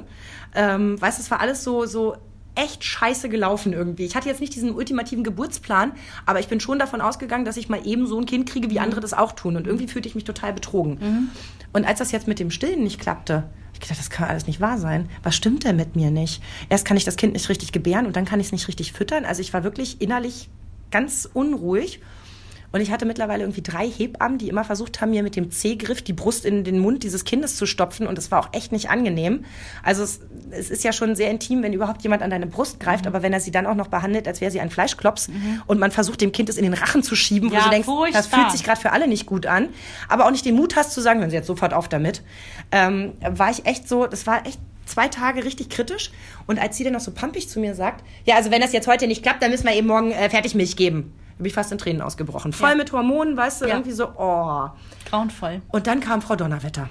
[0.54, 2.16] Ähm, weißt du, es war alles so, so
[2.54, 4.04] echt scheiße gelaufen irgendwie.
[4.04, 5.92] Ich hatte jetzt nicht diesen ultimativen Geburtsplan,
[6.26, 8.78] aber ich bin schon davon ausgegangen, dass ich mal eben so ein Kind kriege, wie
[8.78, 9.56] andere das auch tun.
[9.56, 11.30] Und irgendwie fühlte ich mich total betrogen.
[11.72, 14.60] Und als das jetzt mit dem Stillen nicht klappte, ich gedacht, das kann alles nicht
[14.60, 15.08] wahr sein.
[15.22, 16.42] Was stimmt denn mit mir nicht?
[16.68, 18.92] Erst kann ich das Kind nicht richtig gebären und dann kann ich es nicht richtig
[18.92, 19.24] füttern.
[19.24, 20.48] Also ich war wirklich innerlich
[20.90, 22.00] ganz unruhig.
[22.74, 26.02] Und ich hatte mittlerweile irgendwie drei Hebammen, die immer versucht haben, mir mit dem C-Griff
[26.02, 28.08] die Brust in den Mund dieses Kindes zu stopfen.
[28.08, 29.44] Und es war auch echt nicht angenehm.
[29.84, 30.18] Also es,
[30.50, 33.06] es ist ja schon sehr intim, wenn überhaupt jemand an deine Brust greift.
[33.06, 35.30] Aber wenn er sie dann auch noch behandelt, als wäre sie ein Fleischklops
[35.68, 37.86] und man versucht, dem Kind es in den Rachen zu schieben, wo Ja, du denkst,
[37.86, 37.94] das
[38.26, 38.40] furchtbar.
[38.40, 39.68] fühlt sich gerade für alle nicht gut an.
[40.08, 42.22] Aber auch nicht den Mut hast zu sagen, hören Sie jetzt sofort auf damit.
[42.72, 46.10] Ähm, war ich echt so, das war echt zwei Tage richtig kritisch.
[46.48, 48.88] Und als sie dann noch so pampig zu mir sagt, ja, also wenn das jetzt
[48.88, 51.12] heute nicht klappt, dann müssen wir eben morgen äh, Fertigmilch geben.
[51.38, 52.52] Bin ich fast in Tränen ausgebrochen.
[52.52, 52.74] Voll Ja.
[52.76, 53.74] mit Hormonen, weißt du, Ja.
[53.74, 54.68] irgendwie so, oh.
[55.10, 55.62] Grauenvoll.
[55.68, 56.88] Und dann kam Frau Donnerwetter.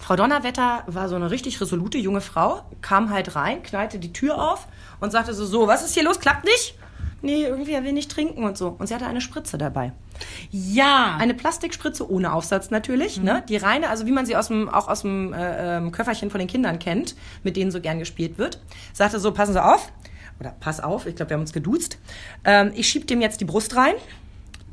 [0.00, 4.40] Frau Donnerwetter war so eine richtig resolute junge Frau, kam halt rein, knallte die Tür
[4.40, 4.68] auf
[5.00, 6.76] und sagte so, so, was ist hier los, klappt nicht?
[7.22, 8.76] Nee, irgendwie, er will nicht trinken und so.
[8.78, 9.92] Und sie hatte eine Spritze dabei.
[10.50, 11.16] Ja.
[11.18, 13.42] Eine Plastikspritze ohne Aufsatz natürlich, ne?
[13.48, 16.38] Die reine, also wie man sie aus dem, auch aus dem äh, ähm, Köfferchen von
[16.38, 18.60] den Kindern kennt, mit denen so gern gespielt wird.
[18.92, 19.90] Sagte so, passen Sie auf,
[20.40, 21.98] oder pass auf, ich glaube, wir haben uns geduzt.
[22.44, 23.94] Ähm, ich schieb dem jetzt die Brust rein,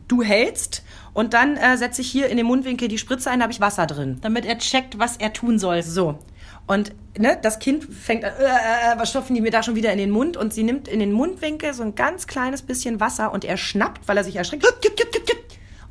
[0.08, 3.44] du hältst und dann äh, setze ich hier in den Mundwinkel die Spritze ein, da
[3.44, 4.18] habe ich Wasser drin.
[4.22, 5.84] damit er checkt, was er tun soll.
[5.84, 6.20] So.
[6.66, 9.92] Und ne, das Kind fängt an, äh, äh, was stopfen die mir da schon wieder
[9.92, 10.38] in den Mund?
[10.38, 14.08] Und sie nimmt in den Mundwinkel so ein ganz kleines bisschen Wasser und er schnappt,
[14.08, 14.66] weil er sich erschreckt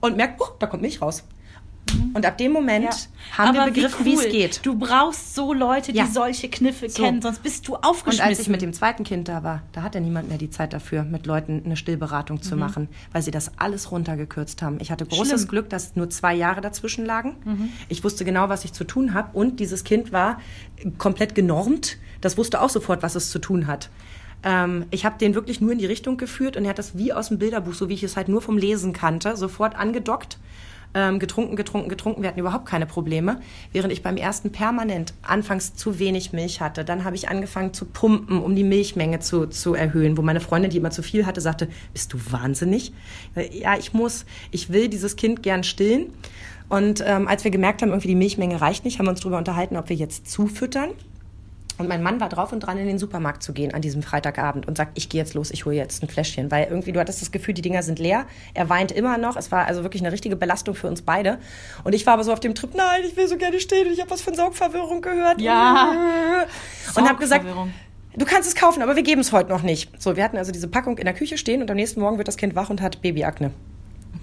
[0.01, 1.25] und merkt, oh, da kommt Milch raus.
[2.15, 3.39] Und ab dem Moment Ja.
[3.39, 4.25] haben Aber wir begriffen, wie cool.
[4.25, 4.61] es geht.
[4.67, 6.07] Du brauchst so Leute, die Ja.
[6.07, 7.03] solche Kniffe So.
[7.03, 8.25] kennen, sonst bist du Und aufgeschmissen.
[8.29, 11.05] als ich mit dem zweiten Kind da war, da hatte niemand mehr die Zeit dafür,
[11.05, 12.43] mit Leuten eine Stillberatung Mhm.
[12.43, 14.79] zu machen, weil sie das alles runtergekürzt haben.
[14.81, 15.41] Ich hatte großes Schlimm.
[15.43, 15.49] Mhm.
[15.49, 17.37] Glück, dass nur zwei Jahre dazwischen lagen.
[17.89, 19.31] Ich wusste genau, was ich zu tun habe.
[19.33, 20.39] Und dieses Kind war
[20.99, 21.97] komplett genormt.
[22.21, 23.89] Das wusste auch sofort, was es zu tun hat.
[24.45, 27.13] Ähm, ich habe den wirklich nur in die Richtung geführt und er hat das wie
[27.13, 30.39] aus dem Bilderbuch, so wie ich es halt nur vom Lesen kannte, sofort angedockt
[30.95, 32.23] ähm, getrunken, getrunken, getrunken.
[32.23, 33.41] Wir hatten überhaupt keine Probleme.
[33.73, 36.85] Während ich beim ersten permanent anfangs zu wenig Milch hatte.
[36.85, 40.17] Dann habe ich angefangen zu pumpen, um die Milchmenge zu, zu erhöhen.
[40.17, 42.93] Wo meine Freundin, die immer zu viel hatte, sagte, bist du wahnsinnig?
[43.53, 46.07] Ja, ich muss, ich will dieses Kind gern stillen.
[46.69, 49.39] Und ähm, als wir gemerkt haben, irgendwie die Milchmenge reicht nicht, haben wir uns darüber
[49.39, 50.91] unterhalten, ob wir jetzt zufüttern.
[51.79, 54.69] Und mein Mann war drauf und dran, in den Supermarkt zu gehen an diesem Freitagabend
[54.69, 56.51] und sagt, ich gehe jetzt los, ich hole jetzt ein Fläschchen.
[56.51, 58.27] Weil irgendwie, du hattest das Gefühl, die Dinger sind leer.
[58.55, 59.37] Er weint immer noch.
[59.37, 61.39] Es war also wirklich eine richtige Belastung für uns beide.
[61.85, 63.93] Und ich war aber so auf dem Trip, nein, ich will so gerne stehen und
[63.95, 65.41] ich habe was von Saugverwirrung gehört.
[65.41, 66.47] Ja.
[66.95, 67.47] Und habe gesagt,
[68.17, 69.91] du kannst es kaufen, aber wir geben es heute noch nicht.
[70.01, 72.29] So, wir hatten also diese Packung in der Küche stehen und am nächsten Morgen wird
[72.29, 73.53] das Kind wach und hat Babyakne.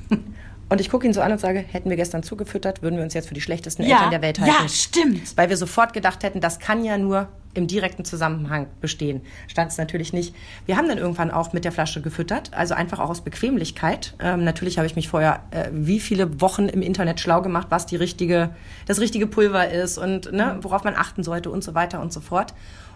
[0.69, 3.15] Und ich gucke ihn so an und sage, hätten wir gestern zugefüttert, würden wir uns
[3.15, 4.53] jetzt für die schlechtesten Eltern der Welt halten.
[4.53, 5.35] ja, stimmt.
[5.35, 9.21] Weil wir sofort gedacht hätten, das kann ja nur im direkten Zusammenhang bestehen.
[9.47, 10.35] Stand es natürlich nicht.
[10.67, 14.13] Wir haben dann irgendwann auch mit der Flasche gefüttert, also einfach auch aus Bequemlichkeit.
[14.19, 17.87] Ähm, natürlich habe ich mich vorher äh, wie viele Wochen im Internet schlau gemacht, was
[17.87, 18.51] die richtige,
[18.85, 22.21] das richtige Pulver ist und ne, worauf man achten sollte und so weiter und so
[22.21, 22.53] fort.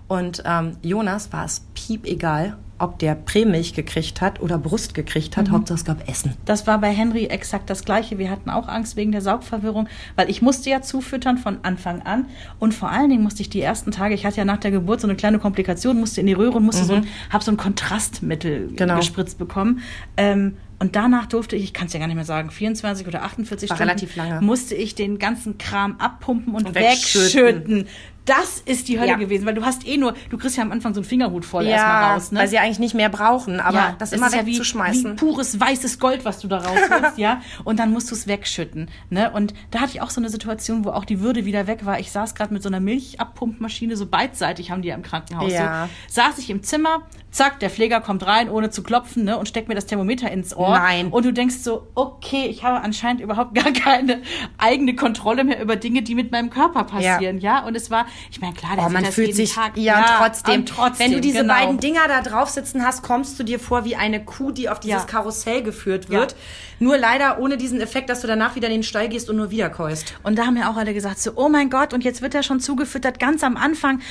[0.08, 5.38] Und ähm, Jonas war es piep egal, ob der Prämilch gekriegt hat oder Brust gekriegt
[5.38, 5.50] hat.
[5.50, 6.34] Hauptsache es gab Essen.
[6.46, 8.18] Das war bei Henry exakt das Gleiche.
[8.18, 12.26] Wir hatten auch Angst wegen der Saugverwirrung, weil ich musste ja zufüttern von Anfang an.
[12.60, 15.02] Und vor allen Dingen musste ich die ersten Tage, ich hatte ja nach der Geburt
[15.02, 17.58] so eine kleine Komplikation, musste in die Röhre und musste so ein, hab so ein
[17.58, 18.98] Kontrastmittel Genau.
[18.98, 19.80] gespritzt bekommen.
[20.18, 23.24] Ähm, und danach durfte ich, ich kann es ja gar nicht mehr sagen, 24 oder
[23.24, 27.24] 48 War Stunden musste ich den ganzen Kram abpumpen und, Und wegschütten.
[27.24, 27.88] wegschütten.
[28.26, 29.16] Das ist die Hölle Ja.
[29.18, 31.66] gewesen, weil du hast eh nur, du kriegst ja am Anfang so einen Fingerhut voll
[31.66, 32.32] erstmal raus.
[32.32, 32.40] Ne?
[32.40, 35.12] weil sie eigentlich nicht mehr brauchen, aber das es immer ist ja wie, wegzuschmeißen.
[35.12, 37.42] wie pures weißes Gold, was du da rausholst, ja.
[37.64, 38.90] Und dann musst du es wegschütten.
[39.10, 39.30] Ne?
[39.32, 42.00] Und da hatte ich auch so eine Situation, wo auch die Würde wieder weg war.
[42.00, 45.52] Ich saß gerade mit so einer Milchabpumpmaschine, so beidseitig haben die ja im Krankenhaus.
[45.52, 45.90] Ja.
[46.08, 49.48] So, saß ich im Zimmer, zack, der Pfleger kommt rein, ohne zu klopfen, ne, und
[49.48, 50.70] steckt mir das Thermometer ins Ohr.
[50.78, 51.08] Nein.
[51.10, 54.22] Und du denkst so, okay, ich habe anscheinend überhaupt gar keine
[54.58, 57.66] eigene Kontrolle mehr über Dinge, die mit meinem Körper passieren, ja.
[57.66, 59.78] Und es war, ich meine, klar, der Oh, man das fühlt sich Tag.
[59.78, 60.54] ja, trotzdem.
[60.62, 61.06] und trotzdem.
[61.06, 61.54] Wenn du diese genau.
[61.54, 64.80] beiden Dinger da drauf sitzen hast, kommst du dir vor wie eine Kuh, die auf
[64.80, 65.08] dieses Ja.
[65.08, 66.20] Karussell geführt Ja.
[66.20, 66.36] wird.
[66.80, 69.52] Nur leider ohne diesen Effekt, dass du danach wieder in den Stall gehst und nur
[69.52, 70.16] wiederkäust.
[70.24, 72.44] Und da haben ja auch alle gesagt, so, oh mein Gott, und jetzt wird er
[72.44, 74.02] schon zugefüttert, ganz am Anfang.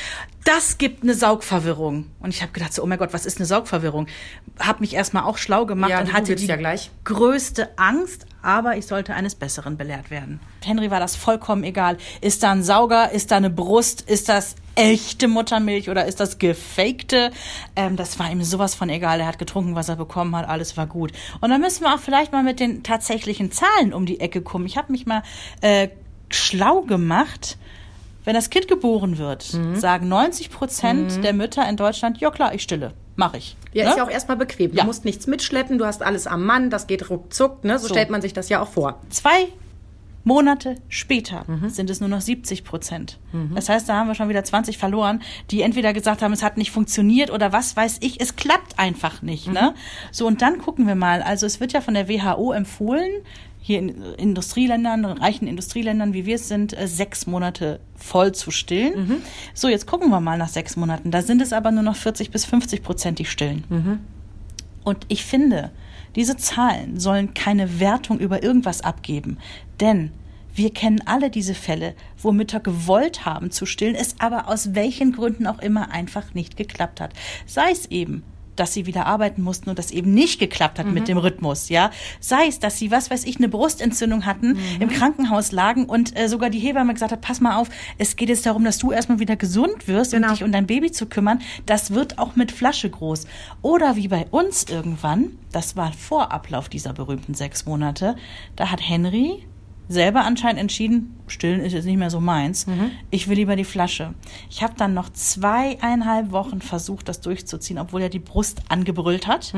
[0.44, 2.06] Das gibt eine Saugverwirrung.
[2.20, 4.06] Und ich habe gedacht, so, oh mein Gott, was ist eine Saugverwirrung?
[4.58, 6.90] Hab mich erstmal auch schlau gemacht Ja, und hatte die ja gleich.
[7.04, 10.40] größte Angst, aber ich sollte eines Besseren belehrt werden.
[10.64, 11.96] Henry war das vollkommen egal.
[12.20, 13.10] Ist da ein Sauger?
[13.12, 14.02] Ist da eine Brust?
[14.02, 17.30] Ist das echte Muttermilch oder ist das gefakte?
[17.76, 19.20] Ähm, das war ihm sowas von egal.
[19.20, 20.48] Er hat getrunken, was er bekommen hat.
[20.48, 21.12] Alles war gut.
[21.40, 24.66] Und dann müssen wir auch vielleicht mal mit den tatsächlichen Zahlen um die Ecke kommen.
[24.66, 25.22] Ich habe mich mal
[25.60, 25.88] äh,
[26.30, 27.58] schlau gemacht.
[28.24, 29.74] Wenn das Kind geboren wird, Mhm.
[29.76, 32.92] sagen 90 Prozent der Mütter in Deutschland, ja klar, ich stille.
[33.16, 33.56] Mache ich.
[33.72, 33.90] Ja, Ne?
[33.90, 34.72] ist ja auch erstmal bequem.
[34.72, 34.82] Ja.
[34.82, 37.78] Du musst nichts mitschleppen, du hast alles am Mann, das geht ruckzuck, ne?
[37.78, 37.94] So, So.
[37.94, 39.00] stellt man sich das ja auch vor.
[39.10, 39.48] Zwei
[40.24, 41.68] Monate später Mhm.
[41.68, 43.18] sind es nur noch 70 Prozent.
[43.56, 45.20] Das heißt, da haben wir schon wieder 20 verloren,
[45.50, 49.20] die entweder gesagt haben, es hat nicht funktioniert oder was weiß ich, es klappt einfach
[49.22, 49.48] nicht.
[49.48, 49.54] Mhm.
[49.54, 49.74] Ne?
[50.12, 51.22] So, und dann gucken wir mal.
[51.22, 53.10] Also es wird ja von der WHO empfohlen,
[53.62, 59.06] hier in Industrieländern, reichen Industrieländern, wie wir es sind, äh, sechs Monate voll zu stillen.
[59.06, 59.16] Mhm.
[59.54, 61.12] So, jetzt gucken wir mal nach sechs Monaten.
[61.12, 63.64] Da sind es aber nur noch 40 bis 50 Prozent, die stillen.
[63.68, 64.00] Mhm.
[64.82, 65.70] Und ich finde,
[66.16, 69.38] diese Zahlen sollen keine Wertung über irgendwas abgeben.
[69.80, 70.10] Denn
[70.54, 75.12] wir kennen alle diese Fälle, wo Mütter gewollt haben zu stillen, es aber aus welchen
[75.12, 77.14] Gründen auch immer einfach nicht geklappt hat.
[77.46, 78.24] Sei es eben,
[78.56, 81.90] dass sie wieder arbeiten mussten und das eben nicht geklappt hat mit dem Rhythmus, ja.
[82.20, 86.28] Sei es, dass sie, was weiß ich, eine Brustentzündung hatten, im Krankenhaus lagen und äh,
[86.28, 89.18] sogar die Hebamme gesagt hat, pass mal auf, es geht jetzt darum, dass du erstmal
[89.18, 90.28] wieder gesund wirst Genau.
[90.28, 91.40] und dich um dein Baby zu kümmern.
[91.66, 93.26] Das wird auch mit Flasche groß.
[93.62, 98.16] Oder wie bei uns irgendwann, das war vor Ablauf dieser berühmten sechs Monate,
[98.56, 99.44] da hat Henry
[99.92, 102.66] selber anscheinend entschieden, stillen ist jetzt nicht mehr so meins.
[103.10, 104.14] Ich will lieber die Flasche.
[104.50, 109.52] Ich habe dann noch zweieinhalb Wochen versucht, das durchzuziehen, obwohl er die Brust angebrüllt hat.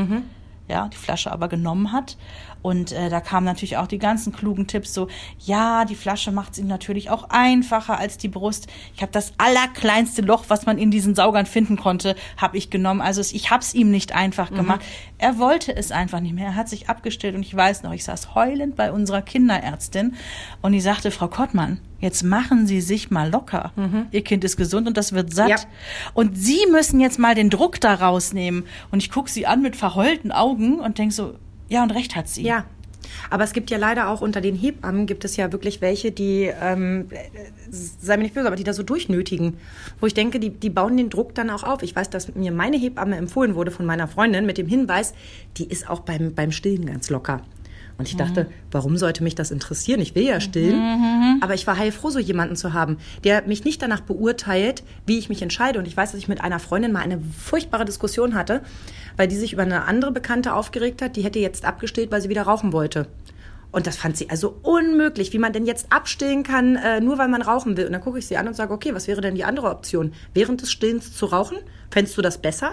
[0.66, 2.16] Ja, die Flasche aber genommen hat.
[2.62, 6.52] Und äh, da kamen natürlich auch die ganzen klugen Tipps so, ja, die Flasche macht
[6.54, 8.68] es ihm natürlich auch einfacher als die Brust.
[8.96, 13.02] Ich habe das allerkleinste Loch, was man in diesen Saugern finden konnte, habe ich genommen.
[13.02, 14.80] Also ich habe es ihm nicht einfach gemacht.
[15.24, 16.48] Er wollte es einfach nicht mehr.
[16.48, 20.16] Er hat sich abgestellt und ich weiß noch, ich saß heulend bei unserer Kinderärztin
[20.60, 23.72] und die sagte, Frau Kottmann, jetzt machen Sie sich mal locker.
[23.74, 24.08] Mhm.
[24.10, 25.48] Ihr Kind ist gesund und das wird satt.
[25.48, 25.56] Ja.
[26.12, 28.64] Und Sie müssen jetzt mal den Druck da rausnehmen.
[28.90, 31.36] Und ich gucke sie an mit verheulten Augen und denke so,
[31.70, 32.42] ja, und recht hat sie.
[32.42, 32.66] Ja,
[33.30, 36.50] aber es gibt ja leider auch unter den Hebammen gibt es ja wirklich welche, die,
[36.60, 37.08] ähm,
[37.70, 39.58] sei mir nicht böse, aber die da so durchnötigen.
[40.00, 41.82] Wo ich denke, die, die bauen den Druck dann auch auf.
[41.82, 45.14] Ich weiß, dass mir meine Hebamme empfohlen wurde von meiner Freundin mit dem Hinweis,
[45.56, 47.42] die ist auch beim, beim Stillen ganz locker.
[47.96, 50.00] Und ich dachte, warum sollte mich das interessieren?
[50.00, 50.78] Ich will ja stillen.
[50.78, 51.38] Mhm.
[51.40, 55.28] Aber ich war heilfroh, so jemanden zu haben, der mich nicht danach beurteilt, wie ich
[55.28, 55.78] mich entscheide.
[55.78, 58.62] Und ich weiß, dass ich mit einer Freundin mal eine furchtbare Diskussion hatte,
[59.16, 62.28] weil die sich über eine andere Bekannte aufgeregt hat, die hätte jetzt abgestillt, weil sie
[62.28, 63.06] wieder rauchen wollte.
[63.74, 67.26] Und das fand sie also unmöglich, wie man denn jetzt abstillen kann, äh, nur weil
[67.26, 67.86] man rauchen will.
[67.86, 70.12] Und dann gucke ich sie an und sage, okay, was wäre denn die andere Option?
[70.32, 71.58] Während des Stillens zu rauchen?
[71.94, 72.72] Fändest du das besser?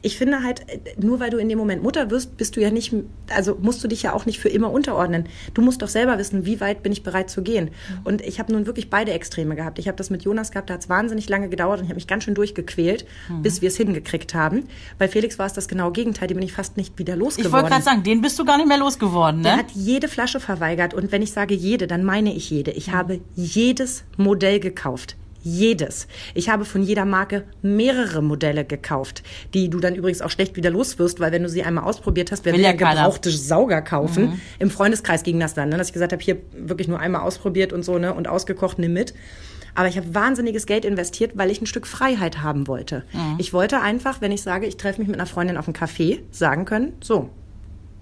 [0.00, 2.70] Ich finde halt, äh, nur weil du in dem Moment Mutter wirst, bist du ja
[2.70, 2.94] nicht,
[3.28, 5.26] also musst du dich ja auch nicht für immer unterordnen.
[5.52, 7.66] Du musst doch selber wissen, wie weit bin ich bereit zu gehen.
[7.66, 8.00] Mhm.
[8.04, 9.78] Und ich habe nun wirklich beide Extreme gehabt.
[9.78, 11.96] Ich habe das mit Jonas gehabt, da hat es wahnsinnig lange gedauert und ich habe
[11.96, 13.42] mich ganz schön durchgequält, mhm.
[13.42, 14.62] bis wir es hingekriegt haben.
[14.98, 17.46] Bei Felix war es das genaue Gegenteil, den bin ich fast nicht wieder losgeworden.
[17.46, 19.48] Ich wollte gerade sagen, den bist du gar nicht mehr losgeworden, ne?
[19.48, 22.70] Der hat jede Flasche verweigert und wenn ich sage jede, dann meine ich jede.
[22.70, 22.92] Ich mhm.
[22.92, 26.06] habe jedes Modell gekauft jedes.
[26.34, 29.22] Ich habe von jeder Marke mehrere Modelle gekauft,
[29.54, 32.44] die du dann übrigens auch schlecht wieder loswirst, weil wenn du sie einmal ausprobiert hast,
[32.44, 34.30] wer will, will ja gebrauchte Sauger kaufen.
[34.30, 34.40] Mhm.
[34.58, 37.72] Im Freundeskreis ging das dann, ne, dass ich gesagt habe, hier wirklich nur einmal ausprobiert
[37.72, 39.14] und so ne und ausgekocht, nimm mit.
[39.74, 43.04] Aber ich habe wahnsinniges Geld investiert, weil ich ein Stück Freiheit haben wollte.
[43.12, 43.36] Mhm.
[43.38, 46.20] Ich wollte einfach, wenn ich sage, ich treffe mich mit einer Freundin auf einen Café,
[46.30, 47.30] sagen können, so,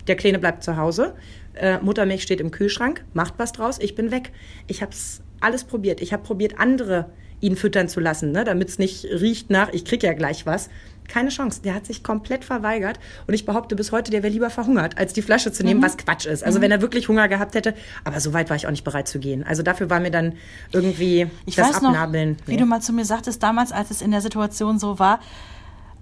[0.09, 1.15] der Kleine bleibt zu Hause,
[1.55, 4.33] äh, Muttermilch steht im Kühlschrank, macht was draus, ich bin weg.
[4.67, 4.93] Ich habe
[5.41, 6.01] alles probiert.
[6.01, 8.45] Ich habe probiert, andere ihn füttern zu lassen, ne?
[8.45, 10.69] damit es nicht riecht nach, ich krieg ja gleich was.
[11.09, 11.63] Keine Chance.
[11.63, 13.01] Der hat sich komplett verweigert.
[13.27, 15.85] Und ich behaupte bis heute, der wäre lieber verhungert, als die Flasche zu nehmen, mhm.
[15.85, 16.45] was Quatsch ist.
[16.45, 16.63] Also mhm.
[16.63, 17.75] wenn er wirklich Hunger gehabt hätte.
[18.05, 19.43] Aber so weit war ich auch nicht bereit zu gehen.
[19.43, 20.35] Also dafür war mir dann
[20.71, 22.37] irgendwie ich das weiß Abnabeln.
[22.39, 25.19] Noch, wie du mal zu mir sagtest, damals, als es in der Situation so war,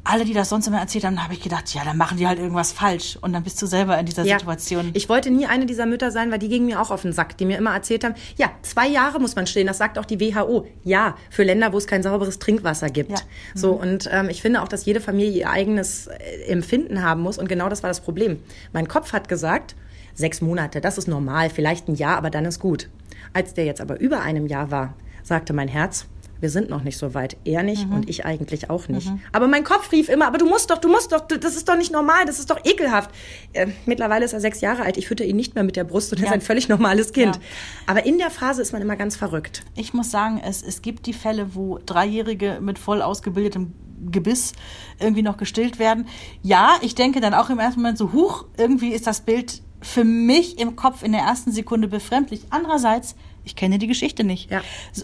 [0.08, 2.38] alle, die das sonst immer erzählt haben, habe ich gedacht, ja, dann machen die halt
[2.38, 3.18] irgendwas falsch.
[3.20, 4.38] Und dann bist du selber in dieser ja.
[4.38, 4.90] Situation.
[4.94, 7.36] Ich wollte nie eine dieser Mütter sein, weil die gingen mir auch auf den Sack,
[7.36, 10.18] die mir immer erzählt haben, ja, zwei Jahre muss man stehen, das sagt auch die
[10.18, 10.66] WHO.
[10.82, 13.10] Ja, für Länder, wo es kein sauberes Trinkwasser gibt.
[13.10, 13.18] Ja.
[13.54, 13.80] So, mhm.
[13.80, 17.36] und ähm, ich finde auch, dass jede Familie ihr eigenes äh, Empfinden haben muss.
[17.36, 18.38] Und genau das war das Problem.
[18.72, 19.76] Mein Kopf hat gesagt,
[20.14, 22.88] sechs Monate, das ist normal, vielleicht ein Jahr, aber dann ist gut.
[23.34, 26.06] Als der jetzt aber über einem Jahr war, sagte mein Herz,
[26.40, 27.36] wir sind noch nicht so weit.
[27.44, 27.94] Er nicht mhm.
[27.94, 29.10] und ich eigentlich auch nicht.
[29.10, 29.20] Mhm.
[29.32, 31.76] Aber mein Kopf rief immer, aber du musst doch, du musst doch, das ist doch
[31.76, 33.10] nicht normal, das ist doch ekelhaft.
[33.52, 36.12] Äh, mittlerweile ist er sechs Jahre alt, ich fütter ihn nicht mehr mit der Brust
[36.12, 36.24] und ja.
[36.24, 37.36] er ist ein völlig normales Kind.
[37.36, 37.42] Ja.
[37.86, 39.64] Aber in der Phase ist man immer ganz verrückt.
[39.74, 43.72] Ich muss sagen, es, es gibt die Fälle, wo Dreijährige mit voll ausgebildetem
[44.10, 44.52] Gebiss
[45.00, 46.06] irgendwie noch gestillt werden.
[46.42, 50.04] Ja, ich denke dann auch im ersten Moment so, huch, irgendwie ist das Bild für
[50.04, 52.42] mich im Kopf in der ersten Sekunde befremdlich.
[52.50, 53.14] Andererseits
[53.48, 54.50] ich kenne die Geschichte nicht.
[54.50, 54.60] Ja.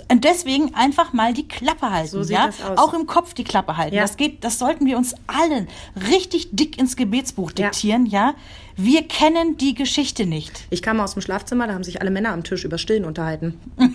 [0.09, 2.09] Und deswegen einfach mal die Klappe halten.
[2.09, 2.51] So ja?
[2.77, 3.97] Auch im Kopf die Klappe halten.
[3.97, 4.03] Ja.
[4.03, 5.67] Das geht, das sollten wir uns allen
[6.11, 8.29] richtig dick ins Gebetsbuch diktieren, ja.
[8.29, 8.35] ja?
[8.77, 10.67] Wir kennen die Geschichte nicht.
[10.69, 13.59] Ich kam aus dem Schlafzimmer, da haben sich alle Männer am Tisch über Stillen unterhalten.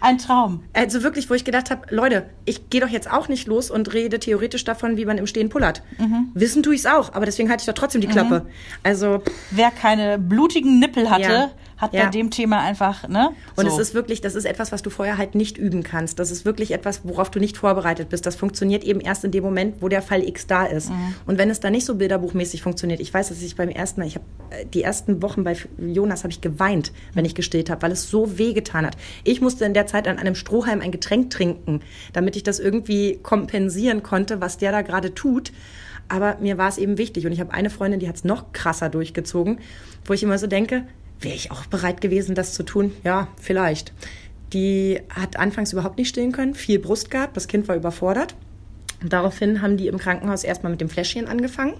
[0.00, 0.62] Ein Traum.
[0.72, 3.92] Also wirklich, wo ich gedacht habe, Leute, ich gehe doch jetzt auch nicht los und
[3.92, 5.82] rede theoretisch davon, wie man im Stehen pullert.
[5.98, 6.30] Mhm.
[6.34, 8.40] Wissen tue ich es auch, aber deswegen halte ich doch trotzdem die Klappe.
[8.40, 8.50] Mhm.
[8.82, 11.50] Also wer keine blutigen Nippel hatte, ja
[11.82, 12.04] hat ja.
[12.04, 13.30] bei dem Thema einfach, ne?
[13.56, 13.72] Und so.
[13.72, 16.20] es ist wirklich, das ist etwas, was du vorher halt nicht üben kannst.
[16.20, 18.24] Das ist wirklich etwas, worauf du nicht vorbereitet bist.
[18.24, 20.90] Das funktioniert eben erst in dem Moment, wo der Fall X da ist.
[20.90, 21.14] Mhm.
[21.26, 24.06] Und wenn es da nicht so bilderbuchmäßig funktioniert, ich weiß, dass ich beim ersten Mal,
[24.06, 27.82] ich habe äh, die ersten Wochen bei Jonas habe ich geweint, wenn ich gestillt habe,
[27.82, 28.96] weil es so weh getan hat.
[29.24, 31.80] Ich musste in der Zeit an einem Strohhalm ein Getränk trinken,
[32.12, 35.50] damit ich das irgendwie kompensieren konnte, was der da gerade tut.
[36.08, 37.26] Aber mir war es eben wichtig.
[37.26, 39.58] Und ich habe eine Freundin, die hat es noch krasser durchgezogen,
[40.04, 40.84] wo ich immer so denke,
[41.22, 42.92] Wäre ich auch bereit gewesen, das zu tun?
[43.04, 43.92] Ja, vielleicht.
[44.52, 48.34] Die hat anfangs überhaupt nicht stillen können, viel Brust gehabt, das Kind war überfordert.
[49.02, 51.74] Und daraufhin haben die im Krankenhaus erstmal mit dem Fläschchen angefangen.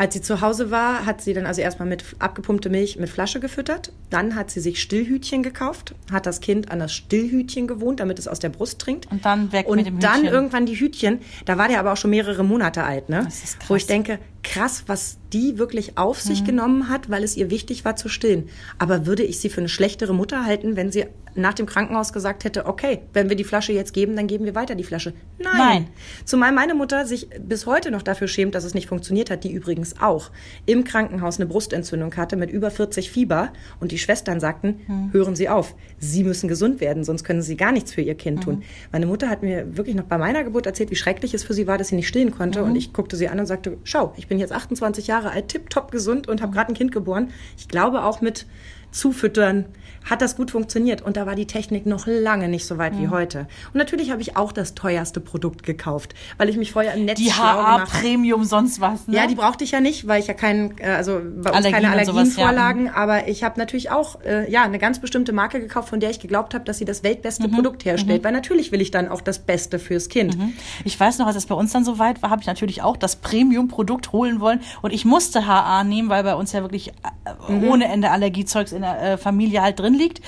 [0.00, 3.38] Als sie zu Hause war, hat sie dann also erstmal mit abgepumpte Milch mit Flasche
[3.38, 3.92] gefüttert.
[4.08, 8.26] Dann hat sie sich Stillhütchen gekauft, hat das Kind an das Stillhütchen gewohnt, damit es
[8.26, 9.12] aus der Brust trinkt.
[9.12, 10.10] Und dann weg und mit dem Hütchen.
[10.10, 11.18] Und dann irgendwann die Hütchen.
[11.44, 13.24] Da war der aber auch schon mehrere Monate alt, ne?
[13.26, 13.68] Das ist krass.
[13.68, 16.46] Wo ich denke, krass, was die wirklich auf sich mhm.
[16.46, 18.48] genommen hat, weil es ihr wichtig war zu stillen.
[18.78, 22.44] Aber würde ich sie für eine schlechtere Mutter halten, wenn sie nach dem Krankenhaus gesagt
[22.44, 25.12] hätte, okay, wenn wir die Flasche jetzt geben, dann geben wir weiter die Flasche?
[25.38, 25.52] Nein.
[25.56, 25.86] Nein.
[26.24, 29.52] Zumal meine Mutter sich bis heute noch dafür schämt, dass es nicht funktioniert hat, die
[29.52, 30.30] übrigens auch
[30.66, 35.12] im Krankenhaus eine Brustentzündung hatte mit über 40 Fieber und die Schwestern sagten, mhm.
[35.12, 38.38] hören Sie auf, Sie müssen gesund werden, sonst können Sie gar nichts für Ihr Kind
[38.38, 38.42] mhm.
[38.42, 38.62] tun.
[38.90, 41.66] Meine Mutter hat mir wirklich noch bei meiner Geburt erzählt, wie schrecklich es für sie
[41.66, 42.70] war, dass sie nicht stillen konnte mhm.
[42.70, 45.90] und ich guckte sie an und sagte, schau, ich bin jetzt 28 Jahre alt, tipptopp
[45.90, 47.32] gesund und habe gerade ein Kind geboren.
[47.58, 48.46] Ich glaube auch mit
[48.92, 49.66] Zufüttern
[50.08, 51.02] hat das gut funktioniert.
[51.02, 53.00] Und da war die Technik noch lange nicht so weit mhm.
[53.00, 53.46] wie heute.
[53.72, 57.18] Und natürlich habe ich auch das teuerste Produkt gekauft, weil ich mich vorher im Netz
[57.18, 59.06] Die HA Premium sonst was.
[59.06, 59.16] Ne?
[59.16, 61.72] Ja, die brauchte ich ja nicht, weil ich ja keinen, äh, also bei uns Allergien
[61.72, 62.86] keine Allergien vorlagen.
[62.86, 62.94] Ja.
[62.94, 66.20] Aber ich habe natürlich auch äh, ja eine ganz bestimmte Marke gekauft, von der ich
[66.20, 67.52] geglaubt habe, dass sie das weltbeste mhm.
[67.52, 68.22] Produkt herstellt.
[68.22, 68.24] Mhm.
[68.24, 70.36] Weil natürlich will ich dann auch das Beste fürs Kind.
[70.36, 70.54] Mhm.
[70.84, 72.96] Ich weiß noch, als es bei uns dann so weit war, habe ich natürlich auch
[72.96, 74.60] das Premium-Produkt holen wollen.
[74.82, 77.68] Und ich musste HA nehmen, weil bei uns ja wirklich äh, mhm.
[77.68, 80.20] ohne Ende Allergiezeugs in der äh, Familie halt drin liegt.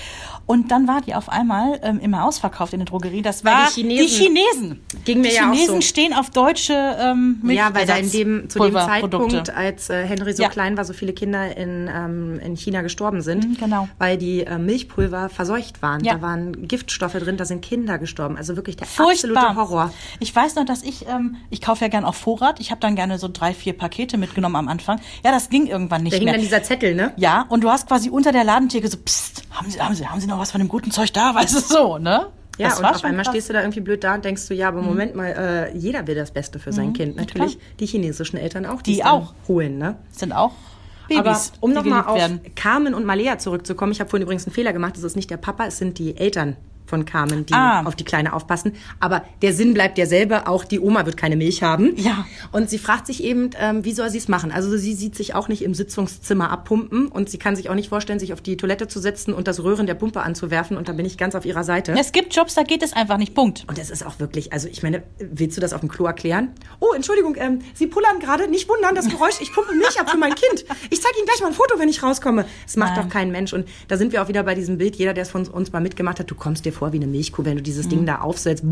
[0.45, 3.21] Und dann war die auf einmal ähm, immer ausverkauft in der Drogerie.
[3.21, 4.07] Das war die Chinesen.
[4.07, 5.81] Die Chinesen, Ging mir die ja Chinesen auch so.
[5.81, 10.05] stehen auf deutsche ähm, Milch Ja, weil da in dem, zu dem Zeitpunkt, als äh,
[10.05, 10.49] Henry so ja.
[10.49, 13.47] klein war, so viele Kinder in, ähm, in China gestorben sind.
[13.47, 13.87] Mhm, genau.
[13.99, 16.03] Weil die äh, Milchpulver verseucht waren.
[16.03, 16.15] Ja.
[16.15, 18.35] Da waren Giftstoffe drin, da sind Kinder gestorben.
[18.35, 19.47] Also wirklich der Furchtbar.
[19.47, 19.93] absolute Horror.
[20.19, 22.59] Ich weiß noch, dass ich, ähm, ich kaufe ja gern auf Vorrat.
[22.59, 24.99] Ich habe dann gerne so drei, vier Pakete mitgenommen am Anfang.
[25.23, 26.25] Ja, das ging irgendwann nicht da mehr.
[26.25, 27.13] Da hing dann dieser Zettel, ne?
[27.15, 30.19] Ja, und du hast quasi unter der Ladentheke so, psst, haben Sie, haben Sie, haben
[30.19, 31.33] Sie noch was von dem guten Zeug da?
[31.35, 32.27] Weißt du, so, ne?
[32.57, 33.33] Ja, das und auf einmal krass.
[33.33, 34.87] stehst du da irgendwie blöd da und denkst du, ja, aber mhm.
[34.87, 37.15] Moment mal, äh, jeder will das Beste für sein mhm, Kind.
[37.15, 39.97] Natürlich die chinesischen Eltern auch, die, die auch holen, ne?
[40.11, 40.51] Sind auch
[41.07, 42.41] Babys, aber um nochmal auf werden.
[42.55, 45.37] Carmen und Malea zurückzukommen, ich habe vorhin übrigens einen Fehler gemacht, es ist nicht der
[45.37, 47.83] Papa, es sind die Eltern von Carmen, die ah.
[47.83, 48.73] auf die Kleine aufpassen.
[48.99, 51.93] Aber der Sinn bleibt derselbe, auch die Oma wird keine Milch haben.
[51.95, 52.25] Ja.
[52.51, 54.51] Und sie fragt sich eben, ähm, wie soll sie es machen?
[54.51, 57.89] Also sie sieht sich auch nicht im Sitzungszimmer abpumpen und sie kann sich auch nicht
[57.89, 60.97] vorstellen, sich auf die Toilette zu setzen und das Röhren der Pumpe anzuwerfen und dann
[60.97, 61.95] bin ich ganz auf ihrer Seite.
[61.97, 63.65] Es gibt Jobs, da geht es einfach nicht, Punkt.
[63.67, 66.49] Und es ist auch wirklich, also ich meine, willst du das auf dem Klo erklären?
[66.79, 70.17] Oh, Entschuldigung, ähm, Sie pullern gerade, nicht wundern, das Geräusch, ich pumpe Milch ab für
[70.17, 70.65] mein Kind.
[70.89, 72.45] Ich zeige Ihnen gleich mal ein Foto, wenn ich rauskomme.
[72.65, 73.05] Das macht Nein.
[73.05, 75.29] doch kein Mensch und da sind wir auch wieder bei diesem Bild, jeder, der es
[75.29, 77.85] von uns mal mitgemacht hat, du kommst dir vor wie eine Milchkuh, wenn du dieses
[77.85, 77.89] mhm.
[77.89, 78.63] Ding da aufsetzt.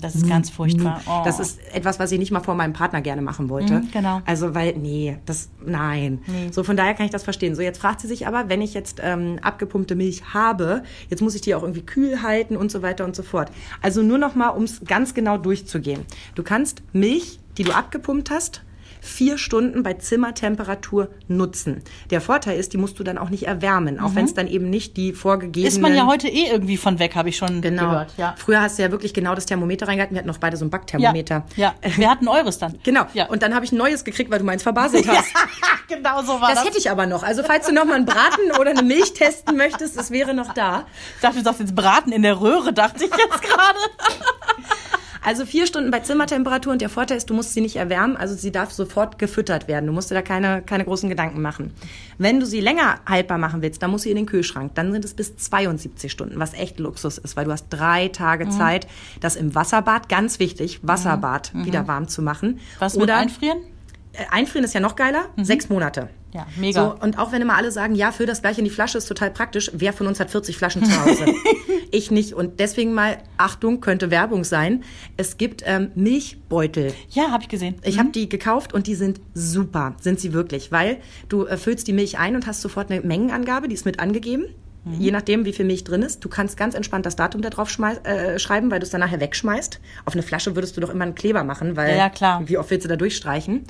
[0.00, 1.00] Das ist ganz furchtbar.
[1.06, 1.22] Oh.
[1.24, 3.80] Das ist etwas, was ich nicht mal vor meinem Partner gerne machen wollte.
[3.80, 4.22] Mhm, genau.
[4.24, 6.20] Also, weil, nee, das, nein.
[6.26, 6.50] Nee.
[6.50, 7.54] So, von daher kann ich das verstehen.
[7.54, 11.34] So, jetzt fragt sie sich aber, wenn ich jetzt ähm, abgepumpte Milch habe, jetzt muss
[11.34, 13.50] ich die auch irgendwie kühl halten und so weiter und so fort.
[13.82, 16.02] Also nur noch mal, um es ganz genau durchzugehen.
[16.34, 18.62] Du kannst Milch, die du abgepumpt hast,
[19.04, 21.82] vier Stunden bei Zimmertemperatur nutzen.
[22.10, 24.16] Der Vorteil ist, die musst du dann auch nicht erwärmen, auch mhm.
[24.16, 25.68] wenn es dann eben nicht die vorgegebenen...
[25.68, 27.90] Ist man ja heute eh irgendwie von weg, habe ich schon genau.
[27.90, 28.14] gehört.
[28.16, 28.34] Ja.
[28.38, 30.14] Früher hast du ja wirklich genau das Thermometer reingehalten.
[30.14, 31.44] Wir hatten noch beide so ein Backthermometer.
[31.56, 31.90] Ja, ja.
[31.96, 32.78] wir hatten eures dann.
[32.82, 33.04] Genau.
[33.12, 33.26] Ja.
[33.26, 35.28] Und dann habe ich ein neues gekriegt, weil du meins verbaselt hast.
[35.88, 36.60] genau so war das.
[36.60, 37.22] Das hätte ich aber noch.
[37.22, 40.54] Also falls du noch mal einen Braten oder eine Milch testen möchtest, es wäre noch
[40.54, 40.86] da.
[41.16, 43.78] Ich dachte, du sagst jetzt Braten in der Röhre, dachte ich jetzt gerade.
[45.24, 48.34] Also vier Stunden bei Zimmertemperatur und der Vorteil ist, du musst sie nicht erwärmen, also
[48.34, 49.86] sie darf sofort gefüttert werden.
[49.86, 51.72] Du musst dir da keine, keine großen Gedanken machen.
[52.18, 54.74] Wenn du sie länger haltbar machen willst, dann muss sie in den Kühlschrank.
[54.74, 58.44] Dann sind es bis 72 Stunden, was echt Luxus ist, weil du hast drei Tage
[58.44, 58.50] mhm.
[58.50, 58.86] Zeit,
[59.20, 61.64] das im Wasserbad, ganz wichtig, Wasserbad mhm.
[61.64, 62.60] wieder warm zu machen.
[62.78, 63.58] Was Oder einfrieren?
[64.30, 65.44] Einfrieren ist ja noch geiler, mhm.
[65.44, 66.08] sechs Monate.
[66.32, 66.84] Ja, mega.
[66.84, 69.06] So, und auch wenn immer alle sagen, ja, für das gleiche in die Flasche ist
[69.06, 71.26] total praktisch, wer von uns hat 40 Flaschen zu Hause?
[71.92, 72.34] ich nicht.
[72.34, 74.82] Und deswegen mal, Achtung, könnte Werbung sein.
[75.16, 76.92] Es gibt ähm, Milchbeutel.
[77.10, 77.76] Ja, habe ich gesehen.
[77.82, 78.00] Ich mhm.
[78.00, 80.98] habe die gekauft und die sind super, sind sie wirklich, weil
[81.28, 84.46] du äh, füllst die Milch ein und hast sofort eine Mengenangabe, die ist mit angegeben.
[84.84, 85.00] Mhm.
[85.00, 86.24] Je nachdem, wie viel Milch drin ist.
[86.24, 89.20] Du kannst ganz entspannt das Datum da drauf äh, schreiben, weil du es dann nachher
[89.20, 89.80] wegschmeißt.
[90.04, 92.42] Auf eine Flasche würdest du doch immer einen Kleber machen, weil ja, ja, klar.
[92.46, 93.64] wie oft willst du da durchstreichen?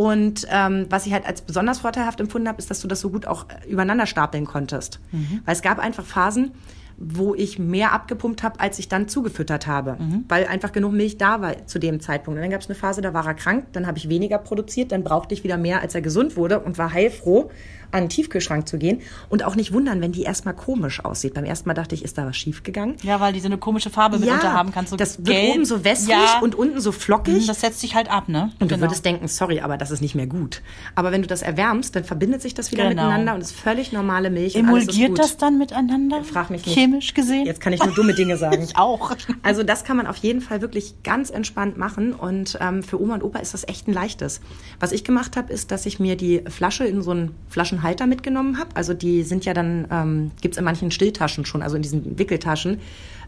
[0.00, 3.10] Und ähm, was ich halt als besonders vorteilhaft empfunden habe, ist, dass du das so
[3.10, 4.98] gut auch äh, übereinander stapeln konntest.
[5.12, 5.42] Mhm.
[5.44, 6.52] Weil es gab einfach Phasen,
[6.96, 10.24] wo ich mehr abgepumpt habe, als ich dann zugefüttert habe, mhm.
[10.26, 12.38] weil einfach genug Milch da war zu dem Zeitpunkt.
[12.38, 14.90] Und dann gab es eine Phase, da war er krank, dann habe ich weniger produziert,
[14.90, 17.50] dann brauchte ich wieder mehr, als er gesund wurde und war heilfroh
[17.92, 21.34] an den Tiefkühlschrank zu gehen und auch nicht wundern, wenn die erstmal komisch aussieht.
[21.34, 22.96] Beim ersten Mal dachte ich, ist da was schief gegangen?
[23.02, 24.90] Ja, weil die so eine komische Farbe ja, mitunter haben kannst.
[24.90, 25.28] So das gelb.
[25.28, 26.40] wird oben so wässrig ja.
[26.40, 27.42] und unten so flockig.
[27.42, 28.52] Mhm, das setzt sich halt ab, ne?
[28.60, 28.76] Und genau.
[28.76, 30.62] du würdest denken, sorry, aber das ist nicht mehr gut.
[30.94, 33.02] Aber wenn du das erwärmst, dann verbindet sich das wieder genau.
[33.02, 34.54] miteinander und ist völlig normale Milch.
[34.56, 36.22] Emulgiert das dann miteinander?
[36.24, 36.74] Frag mich nicht.
[36.74, 37.46] Chemisch gesehen?
[37.46, 38.62] Jetzt kann ich nur dumme Dinge sagen.
[38.62, 39.12] ich auch.
[39.42, 43.14] Also das kann man auf jeden Fall wirklich ganz entspannt machen und ähm, für Oma
[43.14, 44.40] und Opa ist das echt ein leichtes.
[44.78, 47.34] Was ich gemacht habe, ist, dass ich mir die Flasche in so einen
[47.80, 48.70] Flaschenhalter mitgenommen habe.
[48.74, 52.18] Also die sind ja dann, ähm, gibt es in manchen Stilltaschen schon, also in diesen
[52.18, 52.78] Wickeltaschen,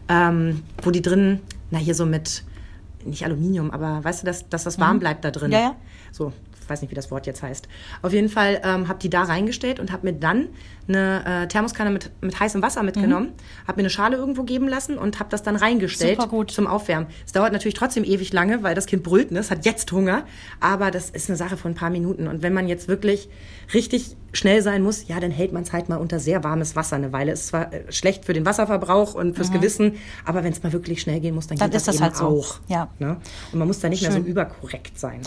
[0.09, 1.39] ähm, wo die drin,
[1.71, 2.43] na hier so mit,
[3.05, 4.99] nicht Aluminium, aber weißt du, dass, dass das warm mhm.
[4.99, 5.51] bleibt da drin.
[5.51, 5.75] Ja, ja.
[6.11, 6.31] So,
[6.69, 7.67] weiß nicht, wie das Wort jetzt heißt.
[8.01, 10.49] Auf jeden Fall ähm, habe die da reingestellt und habe mir dann
[10.87, 13.67] eine äh, Thermoskanne mit, mit heißem Wasser mitgenommen, mhm.
[13.67, 17.07] habe mir eine Schale irgendwo geben lassen und habe das dann reingestellt zum Aufwärmen.
[17.25, 19.39] Es dauert natürlich trotzdem ewig lange, weil das Kind brüllt, ne?
[19.39, 20.25] es hat jetzt Hunger,
[20.59, 22.27] aber das ist eine Sache von ein paar Minuten.
[22.27, 23.29] Und wenn man jetzt wirklich
[23.73, 26.95] richtig schnell sein muss, ja, dann hält man es halt mal unter sehr warmes Wasser
[26.95, 27.31] eine Weile.
[27.31, 29.53] Ist zwar äh, schlecht für den Wasserverbrauch und fürs mhm.
[29.53, 29.95] Gewissen,
[30.25, 32.55] aber wenn es mal wirklich schnell gehen muss, dann, dann geht das, das halt auch.
[32.55, 32.59] So.
[32.67, 32.89] Ja.
[32.99, 33.17] Ne?
[33.51, 34.13] Und man muss da nicht Schön.
[34.13, 35.21] mehr so überkorrekt sein.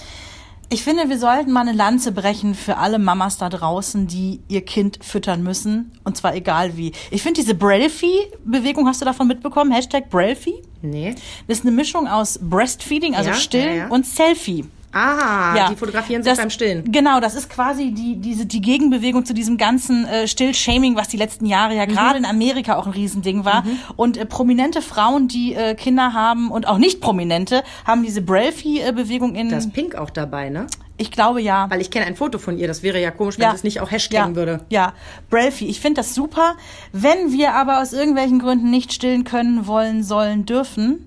[0.69, 4.65] Ich finde, wir sollten mal eine Lanze brechen für alle Mamas da draußen, die ihr
[4.65, 5.93] Kind füttern müssen.
[6.03, 6.91] Und zwar egal wie.
[7.13, 9.71] Ich finde diese Brailfee-Bewegung, hast du davon mitbekommen?
[9.71, 10.61] Hashtag Brailfee?
[10.83, 11.15] Nee.
[11.47, 13.89] Das ist eine Mischung aus Breastfeeding, also Ja, Stillen ja, ja.
[13.89, 14.65] und Selfie.
[14.93, 16.91] Ah, die fotografieren sich das- beim Stillen.
[16.91, 21.17] Genau, das ist quasi die, diese, die Gegenbewegung zu diesem ganzen äh, Still-Shaming, was die
[21.19, 21.79] letzten Jahre Mhm.
[21.79, 23.65] ja gerade in Amerika auch ein Riesending war.
[23.97, 29.35] Und äh, prominente Frauen, die äh, Kinder haben und auch nicht prominente, haben diese Brailfee-Bewegung
[29.35, 30.67] in, Da ist Pink auch dabei, ne?
[30.99, 31.69] ich glaube ja.
[31.69, 32.67] Weil ich kenne ein Foto von ihr.
[32.69, 34.61] Das wäre ja komisch, wenn sie es nicht auch hashtaggen ja, würde.
[34.71, 34.93] Ja,
[35.29, 36.55] Brailfee, ich finde das super.
[36.93, 41.07] Wenn wir aber aus irgendwelchen Gründen nicht stillen können, wollen, sollen, dürfen,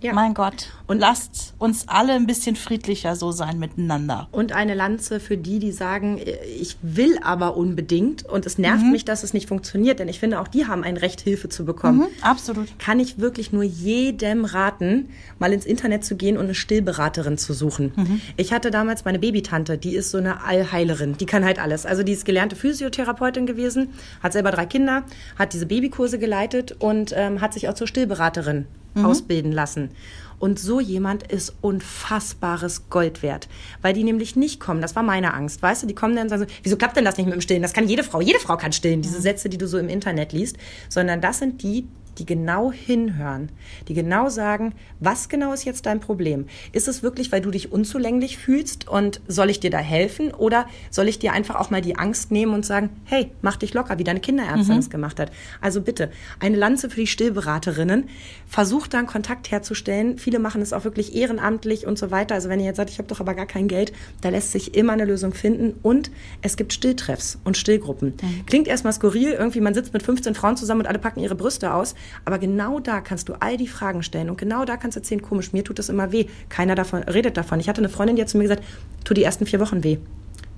[0.00, 0.14] Ja.
[0.14, 4.28] mein Gott, Und- lasst uns alle ein bisschen friedlicher so sein miteinander.
[4.32, 6.18] Und eine Lanze für die, die sagen,
[6.60, 8.92] ich will aber unbedingt und es nervt Mhm.
[8.92, 11.64] mich, dass es nicht funktioniert, denn ich finde, auch die haben ein Recht, Hilfe zu
[11.64, 11.98] bekommen.
[12.00, 12.68] Mhm, absolut.
[12.78, 17.52] Kann ich wirklich nur jedem raten, mal ins Internet zu gehen und eine Stillberaterin zu
[17.52, 17.92] suchen.
[17.94, 18.20] Mhm.
[18.36, 21.84] Ich hatte damals meine Babytante, die ist so eine Allheilerin, die kann halt alles.
[21.86, 23.90] Also die ist gelernte Physiotherapeutin gewesen,
[24.22, 25.04] hat selber drei Kinder,
[25.38, 28.64] hat diese Babykurse geleitet und ähm, hat sich auch zur Stillberaterin
[28.94, 29.90] ausbilden lassen.
[30.38, 33.48] Und so jemand ist unfassbares Gold wert,
[33.82, 34.80] weil die nämlich nicht kommen.
[34.80, 35.86] Das war meine Angst, weißt du?
[35.86, 37.62] Die kommen dann und sagen so, wieso klappt denn das nicht mit dem Stillen?
[37.62, 38.20] Das kann jede Frau.
[38.20, 39.02] Jede Frau kann stillen.
[39.02, 40.56] Diese Sätze, die du so im Internet liest,
[40.88, 41.86] sondern das sind die,
[42.18, 43.50] die genau hinhören,
[43.88, 46.46] die genau sagen, was genau ist jetzt dein Problem?
[46.72, 50.66] Ist es wirklich, weil du dich unzulänglich fühlst und soll ich dir da helfen oder
[50.90, 53.98] soll ich dir einfach auch mal die Angst nehmen und sagen, hey, mach dich locker,
[53.98, 55.30] wie deine Kinderärztin es gemacht hat.
[55.60, 56.10] Also bitte,
[56.40, 58.08] eine Lanze für die Stillberaterinnen,
[58.46, 60.18] versucht dann Kontakt herzustellen.
[60.18, 62.34] Viele machen es auch wirklich ehrenamtlich und so weiter.
[62.34, 64.74] Also wenn ihr jetzt sagt, ich habe doch aber gar kein Geld, da lässt sich
[64.74, 66.10] immer eine Lösung finden und
[66.42, 68.14] es gibt Stilltreffs und Stillgruppen.
[68.46, 71.72] Klingt erstmal skurril, irgendwie man sitzt mit 15 Frauen zusammen und alle packen ihre Brüste
[71.72, 71.94] aus,
[72.24, 75.22] aber genau da kannst du all die Fragen stellen und genau da kannst du erzählen,
[75.22, 76.26] komisch, mir tut das immer weh.
[76.48, 77.60] Keiner davon redet davon.
[77.60, 78.64] Ich hatte eine Freundin, die hat zu mir gesagt,
[79.04, 79.98] tut die ersten vier Wochen weh.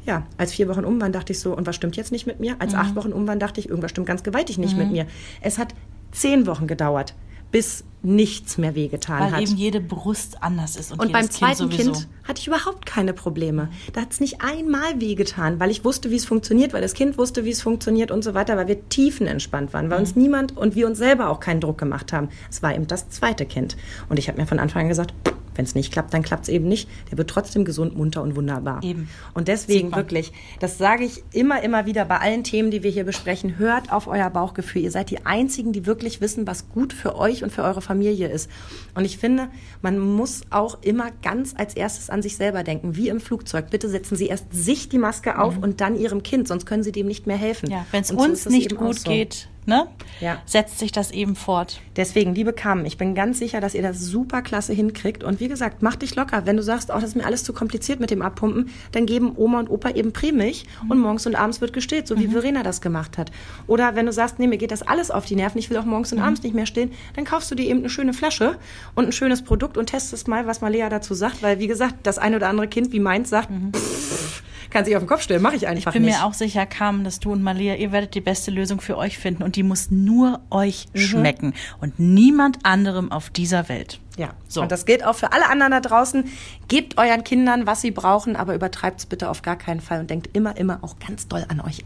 [0.07, 2.41] Ja, als vier Wochen um waren, dachte ich so, und was stimmt jetzt nicht mit
[2.41, 2.57] mir?
[2.59, 5.07] Als acht Wochen um waren, dachte ich, irgendwas stimmt ganz gewaltig nicht mit mir.
[5.43, 5.75] Es hat
[6.11, 7.15] zehn Wochen gedauert,
[7.53, 9.43] bis nichts mehr wehgetan Weil hat.
[9.43, 10.93] eben jede Brust anders ist.
[10.93, 11.93] Und, Und beim kind zweiten sowieso.
[11.93, 13.69] Kind hatte ich überhaupt keine Probleme.
[13.93, 17.19] Da hat es nicht einmal wehgetan, weil ich wusste, wie es funktioniert, weil das Kind
[17.19, 20.23] wusste, wie es funktioniert und so weiter, weil wir tiefenentspannt waren, weil uns Mhm.
[20.23, 22.29] niemand und wir uns selber auch keinen Druck gemacht haben.
[22.51, 23.77] Es war eben das zweite Kind.
[24.09, 25.13] Und ich habe mir von Anfang an gesagt,
[25.57, 26.89] wenn es nicht klappt, dann klappt es eben nicht.
[27.11, 28.83] Der wird trotzdem gesund, munter und wunderbar.
[28.83, 29.11] Eben.
[29.35, 33.05] Und deswegen wirklich, das sage ich immer, immer wieder bei allen Themen, die wir hier
[33.05, 34.83] besprechen, hört auf euer Bauchgefühl.
[34.83, 38.29] Ihr seid die Einzigen, die wirklich wissen, was gut für euch und für eure Familie
[38.29, 38.49] ist.
[38.95, 39.49] Und ich finde,
[39.83, 43.69] man muss auch immer ganz als erstes an sich selber denken, wie im Flugzeug.
[43.71, 46.93] Bitte setzen Sie erst sich die Maske auf und dann Ihrem Kind, sonst können Sie
[46.93, 47.67] dem nicht mehr helfen.
[47.67, 47.73] Mhm.
[47.73, 49.11] Ja, wenn es so uns es nicht gut so.
[49.11, 49.87] geht, ne,
[50.21, 50.39] Ja.
[50.47, 51.81] setzt sich das eben fort.
[51.97, 55.23] Deswegen, liebe Carmen, ich bin ganz sicher, dass ihr das super klasse hinkriegt.
[55.23, 56.47] Und wie gesagt, mach dich locker.
[56.47, 59.33] Wenn du sagst, oh, das ist mir alles zu kompliziert mit dem Abpumpen, dann geben
[59.37, 62.81] Oma und Opa eben Prämilch und morgens und abends wird gestillt, so wie Verena das
[62.81, 63.31] gemacht hat.
[63.67, 65.85] Oder wenn du sagst, nee, mir geht das alles auf die Nerven, ich will auch
[65.85, 68.57] morgens und abends nicht mehr stillen, dann kaufst du dir eben eine schöne Flasche
[68.95, 71.43] und ein schönes Produkt und testest mal, was Malia dazu sagt.
[71.43, 75.03] Weil, wie gesagt, das ein oder andere Kind wie meins sagt, pff, kann sich auf
[75.03, 76.17] den Kopf stellen, mache ich einfach Ich bin nicht.
[76.19, 79.19] mir auch sicher, Carmen, dass du und Malia, ihr werdet die beste Lösung für euch
[79.19, 79.43] finden.
[79.43, 80.99] Und die muss nur euch Mhm.
[80.99, 81.55] schmecken.
[81.81, 84.01] Und niemand anderem auf dieser Welt.
[84.17, 84.63] Ja, So.
[84.63, 86.25] und das gilt auch für alle anderen da draußen.
[86.69, 90.11] Gebt euren Kindern, was sie brauchen, aber übertreibt es bitte auf gar keinen Fall und
[90.11, 91.85] denkt immer, immer auch ganz doll an euch.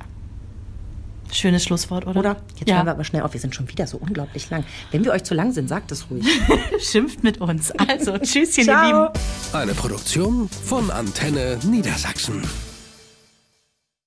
[1.32, 2.20] Schönes Schlusswort, oder?
[2.20, 2.36] Oder?
[2.58, 2.76] Jetzt ja.
[2.76, 4.64] hören wir aber schnell auf, wir sind schon wieder so unglaublich lang.
[4.92, 6.24] Wenn wir euch zu lang sind, sagt es ruhig.
[6.80, 7.72] Schimpft mit uns.
[7.72, 8.86] Also, tschüsschen, ihr Ciao.
[8.86, 9.08] Lieben.
[9.52, 12.42] Eine Produktion von Antenne Niedersachsen.